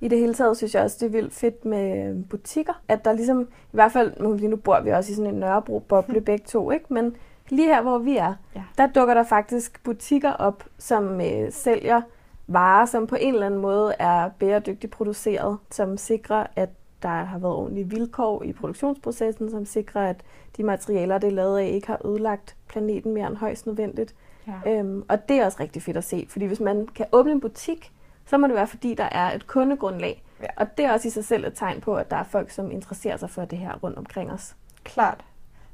I 0.00 0.08
det 0.08 0.18
hele 0.18 0.34
taget 0.34 0.56
synes 0.56 0.74
jeg 0.74 0.82
også, 0.82 0.96
det 1.00 1.06
er 1.06 1.10
vildt 1.10 1.34
fedt 1.34 1.64
med 1.64 2.14
butikker. 2.24 2.72
At 2.88 3.04
der 3.04 3.12
ligesom, 3.12 3.40
i 3.42 3.46
hvert 3.70 3.92
fald, 3.92 4.20
nu 4.20 4.48
nu 4.48 4.56
bor 4.56 4.80
vi 4.80 4.90
også 4.90 5.12
i 5.12 5.14
sådan 5.14 5.30
en 5.34 5.40
Nørrebro-boble 5.40 6.20
begge 6.30 6.44
to, 6.46 6.70
ikke? 6.70 6.84
Men 6.88 7.16
lige 7.48 7.68
her, 7.68 7.82
hvor 7.82 7.98
vi 7.98 8.16
er, 8.16 8.34
Ja. 8.54 8.62
der 8.78 8.86
dukker 8.86 9.14
der 9.14 9.22
faktisk 9.24 9.84
butikker 9.84 10.32
op, 10.32 10.64
som 10.78 11.20
øh, 11.20 11.52
sælger 11.52 12.00
varer, 12.48 12.86
som 12.86 13.06
på 13.06 13.16
en 13.20 13.34
eller 13.34 13.46
anden 13.46 13.60
måde 13.60 13.94
er 13.98 14.28
bæredygtigt 14.28 14.92
produceret, 14.92 15.58
som 15.70 15.96
sikrer, 15.96 16.46
at 16.56 16.68
der 17.02 17.24
har 17.24 17.38
været 17.38 17.54
ordentlige 17.54 17.90
vilkår 17.90 18.42
i 18.42 18.52
produktionsprocessen, 18.52 19.50
som 19.50 19.64
sikrer, 19.64 20.10
at 20.10 20.22
de 20.56 20.62
materialer, 20.62 21.18
det 21.18 21.26
er 21.26 21.32
lavet 21.32 21.58
af, 21.58 21.66
ikke 21.66 21.86
har 21.86 22.06
ødelagt 22.06 22.56
planeten 22.68 23.14
mere 23.14 23.26
end 23.26 23.36
højst 23.36 23.66
nødvendigt. 23.66 24.14
Ja. 24.46 24.78
Øhm, 24.78 25.04
og 25.08 25.28
det 25.28 25.36
er 25.40 25.44
også 25.44 25.56
rigtig 25.60 25.82
fedt 25.82 25.96
at 25.96 26.04
se, 26.04 26.26
fordi 26.28 26.46
hvis 26.46 26.60
man 26.60 26.88
kan 26.94 27.06
åbne 27.12 27.32
en 27.32 27.40
butik, 27.40 27.92
så 28.26 28.38
må 28.38 28.46
det 28.46 28.54
være, 28.54 28.66
fordi 28.66 28.94
der 28.94 29.08
er 29.12 29.34
et 29.34 29.46
kundegrundlag. 29.46 30.22
Ja. 30.42 30.46
Og 30.56 30.66
det 30.78 30.84
er 30.84 30.92
også 30.92 31.08
i 31.08 31.10
sig 31.10 31.24
selv 31.24 31.44
et 31.46 31.52
tegn 31.56 31.80
på, 31.80 31.94
at 31.94 32.10
der 32.10 32.16
er 32.16 32.24
folk, 32.24 32.50
som 32.50 32.70
interesserer 32.70 33.16
sig 33.16 33.30
for 33.30 33.44
det 33.44 33.58
her 33.58 33.78
rundt 33.82 33.98
omkring 33.98 34.32
os. 34.32 34.56
Klart. 34.84 35.24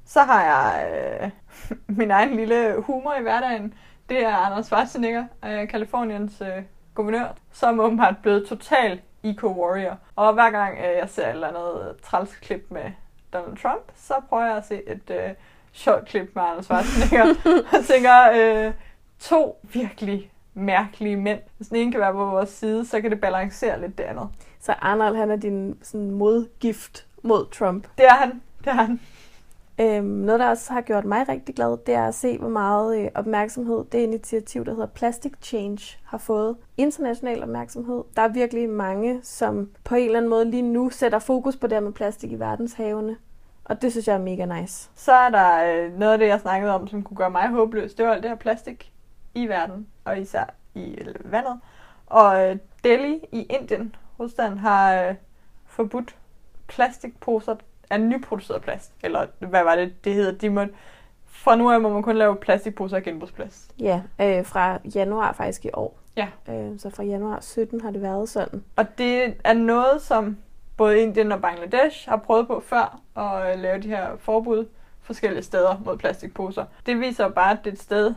Så 0.05 0.21
har 0.21 0.43
jeg 0.45 0.89
øh, 1.23 1.31
min 1.99 2.11
egen 2.11 2.37
lille 2.37 2.75
humor 2.79 3.15
i 3.15 3.23
hverdagen. 3.23 3.75
Det 4.09 4.25
er 4.25 4.37
Anders 4.37 4.67
Schwarzenegger, 4.67 5.25
øh, 5.45 5.69
Kaliforniens 5.69 6.41
øh, 6.41 6.63
guvernør, 6.95 7.35
som 7.53 7.81
åbenbart 7.81 8.15
blevet 8.23 8.47
total 8.49 9.01
eco-warrior. 9.25 9.97
Og 10.17 10.33
hver 10.33 10.51
gang 10.51 10.79
øh, 10.79 10.97
jeg 10.99 11.09
ser 11.09 11.27
et 11.27 11.31
eller 11.31 11.49
andet 11.49 11.97
træls 12.03 12.37
klip 12.37 12.67
med 12.71 12.93
Donald 13.33 13.57
Trump, 13.57 13.83
så 13.95 14.15
prøver 14.29 14.47
jeg 14.47 14.57
at 14.57 14.67
se 14.67 14.89
et 14.89 15.11
øh, 15.11 15.35
sjovt 15.73 16.05
klip 16.05 16.31
med 16.35 16.43
Anders 16.43 16.65
Schwarzenegger, 16.65 17.35
og 17.79 17.85
tænker, 17.85 18.31
øh, 18.35 18.73
to 19.21 19.61
virkelig 19.63 20.31
mærkelige 20.55 21.17
mænd. 21.17 21.41
Hvis 21.57 21.69
den 21.69 21.77
ene 21.77 21.93
kan 21.93 22.01
være 22.01 22.13
på 22.13 22.25
vores 22.25 22.51
side, 22.51 22.87
så 22.87 23.01
kan 23.01 23.11
det 23.11 23.21
balancere 23.21 23.81
lidt 23.81 23.99
det 23.99 24.05
andet. 24.05 24.29
Så 24.61 24.73
Arnold, 24.73 25.17
han 25.17 25.31
er 25.31 25.37
din 25.37 25.79
sådan, 25.83 26.11
modgift 26.11 27.07
mod 27.23 27.47
Trump. 27.51 27.87
Det 27.99 28.07
er 28.07 28.15
han. 28.15 28.43
Det 28.59 28.67
er 28.67 28.75
han. 28.75 29.01
Øhm, 29.81 30.07
noget, 30.07 30.41
der 30.41 30.49
også 30.49 30.73
har 30.73 30.81
gjort 30.81 31.05
mig 31.05 31.29
rigtig 31.29 31.55
glad, 31.55 31.79
det 31.87 31.95
er 31.95 32.09
at 32.09 32.15
se, 32.15 32.39
hvor 32.39 32.49
meget 32.49 32.99
øh, 32.99 33.09
opmærksomhed 33.15 33.85
det 33.93 33.99
initiativ, 33.99 34.65
der 34.65 34.73
hedder 34.73 34.87
Plastic 34.87 35.33
Change, 35.43 35.99
har 36.05 36.19
fået. 36.19 36.57
International 36.77 37.43
opmærksomhed. 37.43 38.05
Der 38.17 38.23
er 38.23 38.29
virkelig 38.29 38.69
mange, 38.69 39.21
som 39.23 39.71
på 39.85 39.95
en 39.95 40.05
eller 40.05 40.19
anden 40.19 40.31
måde 40.31 40.51
lige 40.51 40.63
nu 40.63 40.91
sætter 40.91 41.19
fokus 41.19 41.57
på 41.57 41.67
det 41.67 41.83
med 41.83 41.93
plastik 41.93 42.33
i 42.33 42.39
verdenshavene. 42.39 43.17
Og 43.65 43.83
det 43.83 43.91
synes 43.93 44.09
jeg 44.09 44.15
er 44.15 44.19
mega 44.19 44.61
nice. 44.61 44.91
Så 44.95 45.13
er 45.13 45.31
der 45.31 45.75
øh, 45.75 45.99
noget 45.99 46.13
af 46.13 46.19
det, 46.19 46.27
jeg 46.27 46.41
snakkede 46.41 46.75
om, 46.75 46.89
som 46.89 47.03
kunne 47.03 47.17
gøre 47.17 47.31
mig 47.31 47.49
håbløs. 47.49 47.95
Det 47.95 48.07
var 48.07 48.13
alt 48.13 48.23
det 48.23 48.31
her 48.31 48.37
plastik 48.37 48.93
i 49.35 49.47
verden, 49.47 49.87
og 50.05 50.19
især 50.19 50.45
i 50.75 50.95
øh, 50.95 51.33
vandet. 51.33 51.61
Og 52.07 52.51
øh, 52.51 52.57
Delhi 52.85 53.21
i 53.33 53.43
Indien, 53.43 53.95
hovedstaden, 54.17 54.59
har 54.59 55.03
øh, 55.03 55.15
forbudt 55.67 56.17
plastikposer 56.67 57.57
af 57.91 58.01
nyproduceret 58.01 58.63
plast. 58.63 58.93
Eller 59.03 59.27
hvad 59.39 59.65
var 59.65 59.77
det, 59.77 60.05
det 60.05 60.15
hedder? 60.15 60.33
De 60.33 60.51
må, 60.51 60.65
fra 61.27 61.57
nu 61.57 61.71
af 61.71 61.81
må 61.81 61.89
man 61.89 62.03
kun 62.03 62.17
lave 62.17 62.37
plastikposer 62.37 62.97
af 62.97 63.03
genbrugsplast. 63.03 63.75
Ja, 63.81 64.03
øh, 64.21 64.47
fra 64.47 64.79
januar 64.95 65.33
faktisk 65.33 65.65
i 65.65 65.71
år. 65.73 65.99
Ja. 66.17 66.29
Øh, 66.49 66.79
så 66.79 66.91
fra 66.91 67.03
januar 67.03 67.41
17 67.41 67.81
har 67.81 67.91
det 67.91 68.03
været 68.03 68.29
sådan. 68.29 68.65
Og 68.77 68.99
det 68.99 69.35
er 69.45 69.53
noget, 69.53 70.03
som 70.03 70.37
både 70.77 71.01
Indien 71.01 71.33
og 71.33 71.41
Bangladesh 71.41 72.09
har 72.09 72.17
prøvet 72.17 72.47
på 72.47 72.63
før 72.67 73.01
at 73.17 73.53
øh, 73.53 73.63
lave 73.63 73.83
de 73.83 73.89
her 73.89 74.17
forbud 74.19 74.67
forskellige 75.03 75.43
steder 75.43 75.83
mod 75.85 75.97
plastikposer. 75.97 76.65
Det 76.87 77.01
viser 77.01 77.29
bare, 77.29 77.51
at 77.51 77.59
det 77.65 77.71
er 77.71 77.75
et 77.75 77.83
sted, 77.83 78.15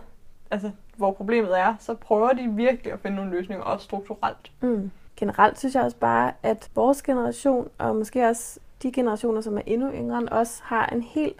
altså, 0.52 0.72
hvor 0.96 1.12
problemet 1.12 1.60
er, 1.60 1.76
så 1.80 1.94
prøver 1.94 2.34
de 2.34 2.48
virkelig 2.52 2.94
at 2.94 3.00
finde 3.00 3.16
nogle 3.18 3.32
løsninger, 3.32 3.64
også 3.64 3.84
strukturelt. 3.84 4.52
Mm. 4.62 4.92
Generelt 5.18 5.60
synes 5.60 5.76
jeg 5.76 5.84
også 5.84 5.98
bare, 5.98 6.32
at 6.44 6.70
vores 6.76 7.02
generation, 7.02 7.70
og 7.78 7.96
måske 7.96 8.28
også 8.28 8.60
de 8.84 8.92
generationer, 8.92 9.42
som 9.42 9.58
er 9.58 9.62
endnu 9.66 9.92
yngre 9.92 10.18
end 10.18 10.30
os, 10.32 10.60
har 10.64 10.86
en 10.86 11.02
helt 11.02 11.38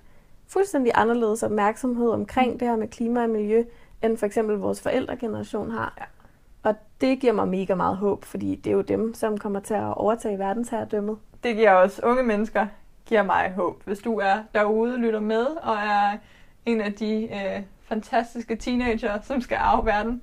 fuldstændig 0.48 0.92
anderledes 0.96 1.44
opmærksomhed 1.44 2.10
omkring 2.10 2.52
Mm. 2.52 2.60
det 2.60 2.68
her 2.68 2.76
med 2.76 2.88
klima 2.88 3.24
og 3.24 3.30
miljø, 3.30 3.64
end 4.04 4.18
for 4.18 4.26
eksempel 4.26 4.56
vores 4.58 4.82
forældregeneration 4.82 5.72
har. 5.72 5.94
Ja. 6.00 6.04
Og 6.70 6.76
det 7.02 7.20
giver 7.20 7.34
mig 7.34 7.48
mega 7.48 7.76
meget 7.76 7.98
håb, 7.98 8.26
fordi 8.26 8.56
det 8.56 8.70
er 8.70 8.74
jo 8.76 8.82
dem, 8.82 9.14
som 9.14 9.38
kommer 9.38 9.60
til 9.60 9.74
at 9.74 9.94
overtage 9.98 10.40
verdensherredømmet. 10.40 11.18
Det 11.44 11.56
giver 11.56 11.72
også 11.72 12.02
unge 12.04 12.24
mennesker, 12.24 12.68
giver 13.06 13.24
mig 13.24 13.54
håb. 13.56 13.84
Hvis 13.86 14.00
du 14.00 14.20
er 14.20 14.36
derude, 14.54 14.98
lytter 14.98 15.20
med, 15.20 15.46
og 15.46 15.76
er 15.76 16.18
en 16.66 16.82
af 16.82 16.94
de 16.94 17.24
øh, 17.24 17.64
fantastiske 17.82 18.56
teenager, 18.56 19.22
som 19.22 19.42
skal 19.42 19.58
arve 19.62 19.86
verden, 19.86 20.22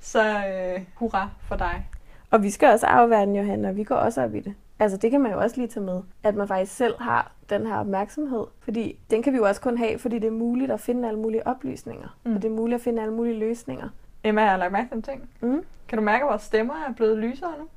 så 0.00 0.22
øh, 0.22 0.80
hurra 0.94 1.28
for 1.48 1.56
dig. 1.56 1.86
Og 2.30 2.42
vi 2.42 2.50
skal 2.50 2.68
også 2.72 2.86
arve 2.86 3.10
verden, 3.10 3.36
Johanna, 3.36 3.68
og 3.68 3.76
vi 3.76 3.84
går 3.84 3.94
også 3.94 4.22
op 4.22 4.34
i 4.34 4.40
det. 4.40 4.54
Altså 4.78 4.96
det 4.96 5.10
kan 5.10 5.20
man 5.20 5.32
jo 5.32 5.40
også 5.40 5.56
lige 5.56 5.68
tage 5.68 5.84
med, 5.84 6.02
at 6.22 6.34
man 6.34 6.48
faktisk 6.48 6.76
selv 6.76 6.94
har 7.00 7.32
den 7.50 7.66
her 7.66 7.76
opmærksomhed. 7.76 8.44
Fordi 8.60 8.98
den 9.10 9.22
kan 9.22 9.32
vi 9.32 9.38
jo 9.38 9.44
også 9.44 9.60
kun 9.60 9.78
have, 9.78 9.98
fordi 9.98 10.18
det 10.18 10.26
er 10.26 10.32
muligt 10.32 10.70
at 10.70 10.80
finde 10.80 11.08
alle 11.08 11.20
mulige 11.20 11.46
oplysninger. 11.46 12.18
Mm. 12.24 12.36
Og 12.36 12.42
det 12.42 12.48
er 12.48 12.54
muligt 12.54 12.74
at 12.74 12.80
finde 12.80 13.02
alle 13.02 13.14
mulige 13.14 13.38
løsninger. 13.38 13.88
Emma, 14.24 14.42
jeg 14.42 14.50
har 14.50 14.58
lagt 14.58 14.72
mærke 14.72 14.88
til 14.88 14.96
en 14.96 15.02
ting. 15.02 15.30
Mm. 15.40 15.64
Kan 15.88 15.98
du 15.98 16.04
mærke, 16.04 16.24
at 16.24 16.30
vores 16.30 16.42
stemmer 16.42 16.74
er 16.88 16.92
blevet 16.92 17.18
lysere 17.18 17.52
nu? 17.58 17.68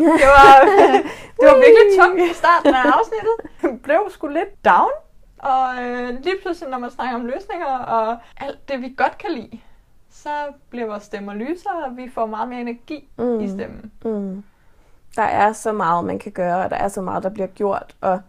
Det 0.20 0.28
var, 0.36 0.60
det 1.40 1.46
var 1.48 1.56
virkelig 1.56 1.98
tungt 1.98 2.20
i 2.30 2.34
starten 2.34 2.74
af 2.74 2.84
afsnittet. 2.84 3.34
Det 3.62 3.82
blev 3.82 4.00
sgu 4.08 4.28
lidt 4.28 4.64
down. 4.64 4.90
Og 5.38 5.84
øh, 5.84 6.08
lige 6.08 6.34
pludselig, 6.42 6.70
når 6.70 6.78
man 6.78 6.90
snakker 6.90 7.14
om 7.14 7.26
løsninger 7.26 7.66
og 7.66 8.18
alt 8.36 8.68
det, 8.68 8.82
vi 8.82 8.94
godt 8.96 9.18
kan 9.18 9.30
lide, 9.32 9.60
så 10.10 10.30
bliver 10.70 10.86
vores 10.86 11.02
stemmer 11.02 11.34
lysere, 11.34 11.84
og 11.84 11.96
vi 11.96 12.10
får 12.14 12.26
meget 12.26 12.48
mere 12.48 12.60
energi 12.60 13.08
mm. 13.18 13.40
i 13.40 13.48
stemmen. 13.48 13.92
Mm. 14.04 14.42
Der 15.16 15.22
er 15.22 15.52
så 15.52 15.72
meget, 15.72 16.04
man 16.04 16.18
kan 16.18 16.32
gøre, 16.32 16.64
og 16.64 16.70
der 16.70 16.76
er 16.76 16.88
så 16.88 17.00
meget, 17.02 17.22
der 17.22 17.28
bliver 17.30 17.46
gjort. 17.46 17.96
Og 18.00 18.20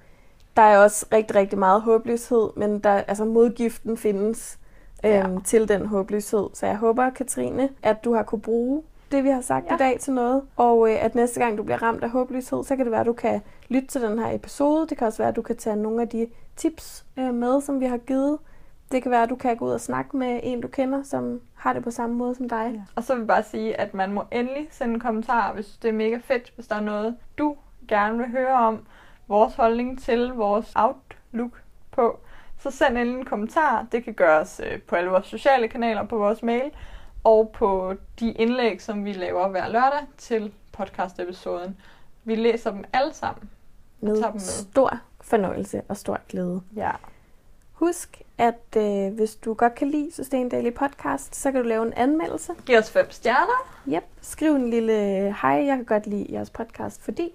der 0.56 0.62
er 0.62 0.78
også 0.78 1.06
rigtig, 1.14 1.36
rigtig 1.36 1.60
meget 1.60 1.82
håbløshed, 1.82 2.50
men 2.56 2.80
der, 2.80 2.90
altså 2.92 3.26
modgiften 3.26 3.98
findes 3.98 4.58
øhm, 5.06 5.14
Ja. 5.14 5.28
til 5.46 5.68
den 5.68 5.86
håbløshed. 5.86 6.48
Så 6.54 6.66
jeg 6.66 6.78
håber, 6.78 7.10
Katrine, 7.10 7.70
at 7.84 8.04
du 8.06 8.14
har 8.14 8.24
kunne 8.24 8.42
bruge 8.42 8.84
det, 9.12 9.24
vi 9.24 9.30
har 9.30 9.42
sagt 9.42 9.66
Ja. 9.70 9.76
i 9.76 9.78
dag 9.78 10.00
til 10.00 10.14
noget. 10.14 10.42
Og 10.56 10.90
øh, 10.92 11.06
at 11.06 11.16
næste 11.16 11.40
gang, 11.40 11.58
du 11.58 11.64
bliver 11.64 11.82
ramt 11.84 12.04
af 12.04 12.10
håbløshed, 12.10 12.64
så 12.64 12.76
kan 12.76 12.86
det 12.86 12.92
være, 12.92 13.00
at 13.02 13.06
du 13.06 13.14
kan 13.14 13.42
lytte 13.70 13.88
til 13.88 14.02
den 14.02 14.20
her 14.20 14.36
episode. 14.36 14.88
Det 14.88 14.98
kan 14.98 15.08
også 15.08 15.18
være, 15.18 15.30
at 15.30 15.36
du 15.36 15.42
kan 15.42 15.58
tage 15.58 15.76
nogle 15.76 16.02
af 16.02 16.08
de 16.10 16.28
tips 16.56 17.06
øh, 17.20 17.34
med, 17.34 17.62
som 17.62 17.80
vi 17.80 17.86
har 17.86 17.98
givet. 17.98 18.38
Det 18.92 19.04
kan 19.04 19.12
være, 19.12 19.24
at 19.24 19.30
du 19.30 19.36
kan 19.36 19.58
gå 19.58 19.66
ud 19.66 19.72
og 19.72 19.82
snakke 19.82 20.18
med 20.18 20.40
en, 20.44 20.62
du 20.62 20.68
kender, 20.68 21.04
som 21.04 21.42
har 21.56 21.74
det 21.74 21.84
på 21.84 21.92
samme 21.92 22.16
måde 22.16 22.36
som 22.36 22.50
dig. 22.50 22.72
Ja. 22.74 22.82
Og 22.96 23.04
så 23.04 23.14
vil 23.14 23.20
jeg 23.20 23.28
bare 23.28 23.44
sige, 23.44 23.80
at 23.80 23.94
man 23.94 24.14
må 24.14 24.24
endelig 24.32 24.68
sende 24.72 24.94
en 24.94 25.00
kommentar, 25.00 25.54
hvis 25.54 25.68
det 25.82 25.90
er 25.90 25.94
mega 25.94 26.18
fedt, 26.24 26.52
hvis 26.56 26.68
der 26.68 26.76
er 26.76 26.82
noget, 26.82 27.18
du 27.38 27.56
gerne 27.88 28.18
vil 28.18 28.28
høre 28.28 28.54
om, 28.54 28.86
vores 29.28 29.56
holdning 29.56 30.02
til 30.02 30.28
vores 30.28 30.74
outlook 30.76 31.62
på. 31.92 32.20
Så 32.60 32.72
send 32.72 32.98
endelig 32.98 33.20
en 33.20 33.26
kommentar. 33.26 33.86
Det 33.92 34.04
kan 34.04 34.14
gøres 34.14 34.62
øh, 34.66 34.82
på 34.82 34.96
alle 34.96 35.10
vores 35.10 35.26
sociale 35.26 35.68
kanaler, 35.68 36.06
på 36.06 36.18
vores 36.18 36.44
mail, 36.44 36.72
og 37.24 37.52
på 37.54 37.94
de 38.20 38.32
indlæg, 38.32 38.82
som 38.82 39.06
vi 39.06 39.14
laver 39.14 39.48
hver 39.48 39.70
lørdag 39.70 40.08
til 40.18 40.54
podcast-episoden. 40.72 41.78
Vi 42.24 42.36
læser 42.36 42.72
dem 42.72 42.84
alle 42.94 43.14
sammen. 43.14 43.50
Med, 44.00 44.32
med. 44.32 44.40
stor 44.40 45.00
fornøjelse 45.22 45.82
og 45.88 45.98
stor 45.98 46.20
glæde. 46.30 46.62
Ja. 46.76 46.92
Husk, 47.82 48.22
at 48.38 48.78
øh, 48.78 49.14
hvis 49.14 49.36
du 49.36 49.54
godt 49.54 49.76
kan 49.76 49.88
lide 49.88 50.12
Sustain 50.12 50.50
Daily 50.50 50.74
Podcast, 50.74 51.36
så 51.36 51.52
kan 51.52 51.62
du 51.62 51.68
lave 51.68 51.86
en 51.86 51.94
anmeldelse. 51.94 52.54
Giv 52.66 52.78
os 52.78 52.92
fem 52.92 53.12
stjerner. 53.12 53.74
Yep. 53.88 54.04
Skriv 54.22 54.56
en 54.56 54.70
lille 54.70 54.94
hej, 55.42 55.52
jeg 55.66 55.76
kan 55.76 55.86
godt 55.86 56.08
lide 56.08 56.28
jeres 56.30 56.50
podcast, 56.50 57.02
fordi 57.02 57.30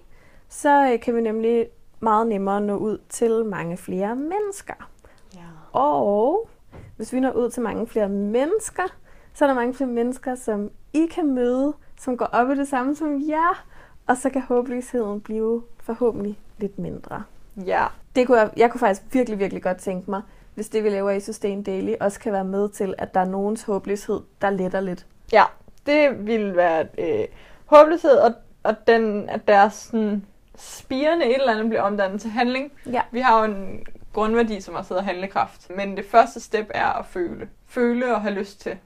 så 0.48 0.92
øh, 0.92 1.00
kan 1.00 1.16
vi 1.16 1.20
nemlig 1.20 1.66
meget 2.00 2.26
nemmere 2.26 2.61
nå 2.61 2.76
ud 2.76 2.98
til 3.09 3.44
mange 3.44 3.76
flere 3.76 4.16
mennesker. 4.16 4.90
Ja. 5.35 5.40
Og 5.72 6.48
hvis 6.96 7.12
vi 7.12 7.20
når 7.20 7.32
ud 7.32 7.50
til 7.50 7.62
mange 7.62 7.87
flere 7.87 8.09
mennesker, 8.09 8.96
så 9.35 9.44
er 9.44 9.46
der 9.46 9.54
mange 9.54 9.74
flere 9.74 9.90
mennesker, 9.90 10.35
som 10.35 10.70
I 10.92 11.06
kan 11.06 11.26
møde, 11.35 11.74
som 12.00 12.16
går 12.16 12.26
op 12.26 12.50
i 12.50 12.54
det 12.54 12.68
samme 12.68 12.96
som 12.96 13.28
jer, 13.28 13.66
og 14.06 14.16
så 14.16 14.30
kan 14.30 14.42
håbløsheden 14.42 15.20
blive 15.20 15.62
forhåbentlig 15.80 16.38
lidt 16.59 16.78
mindre. 16.78 17.22
Ja. 17.57 17.87
Det 18.16 18.27
kunne 18.27 18.38
jeg, 18.38 18.51
jeg 18.57 18.71
kunne 18.71 18.79
faktisk 18.81 19.03
virkelig, 19.12 19.38
virkelig 19.38 19.62
godt 19.62 19.79
tænke 19.79 20.11
mig, 20.11 20.23
hvis 20.55 20.69
det 20.69 20.85
vi 20.85 20.88
laver 20.88 21.11
i 21.11 21.21
Sustain 21.21 21.62
Daily, 21.62 21.95
også 22.01 22.21
kan 22.21 22.33
være 22.33 22.45
med 22.45 22.69
til, 22.69 22.95
at 22.99 23.14
der 23.14 23.21
er 23.21 23.25
nogens 23.25 23.62
håbløshed, 23.62 24.21
der 24.42 24.51
letter 24.51 24.81
lidt. 24.81 25.07
Ja, 25.33 25.45
det 25.87 26.27
ville 26.27 26.57
være 26.57 26.87
øh, 26.99 27.25
håbløshed, 27.66 28.19
og, 28.19 28.35
og 28.62 28.75
den, 28.87 29.29
at 29.29 29.49
deres 29.49 29.75
sådan, 29.75 30.27
spirende 30.57 31.27
et 31.27 31.35
eller 31.35 31.53
andet 31.53 31.69
bliver 31.69 31.83
omdannet 31.83 32.21
til 32.21 32.31
handling. 32.31 32.73
Ja. 32.92 33.03
Vi 33.11 33.21
har 33.21 33.38
jo 33.38 33.53
en 33.53 33.87
grundværdi, 34.12 34.61
som 34.61 34.75
også 34.75 34.95
hedder 34.95 35.05
handlekraft. 35.05 35.71
Men 35.71 35.97
det 35.97 36.05
første 36.05 36.40
step 36.40 36.71
er 36.75 36.87
at 36.87 37.07
føle. 37.07 37.49
Føle 37.66 38.14
og 38.14 38.23
have 38.23 38.35
lyst 38.35 38.61
til. 38.61 38.79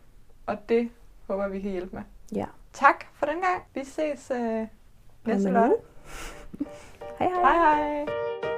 Og 0.46 0.68
det 0.68 0.90
håber 1.26 1.48
vi 1.48 1.60
kan 1.60 1.70
hjælpe 1.70 1.96
med. 1.96 2.02
Ja. 2.34 2.46
Tak 2.72 3.04
for 3.14 3.26
den 3.26 3.34
gang. 3.34 3.62
Vi 3.74 3.84
ses 3.84 4.30
øh, 4.34 4.66
næste 5.24 5.50
lørdag. 5.50 5.76
hej 7.18 7.28
hej. 7.28 7.42
Hej 7.42 8.04
hej. 8.04 8.49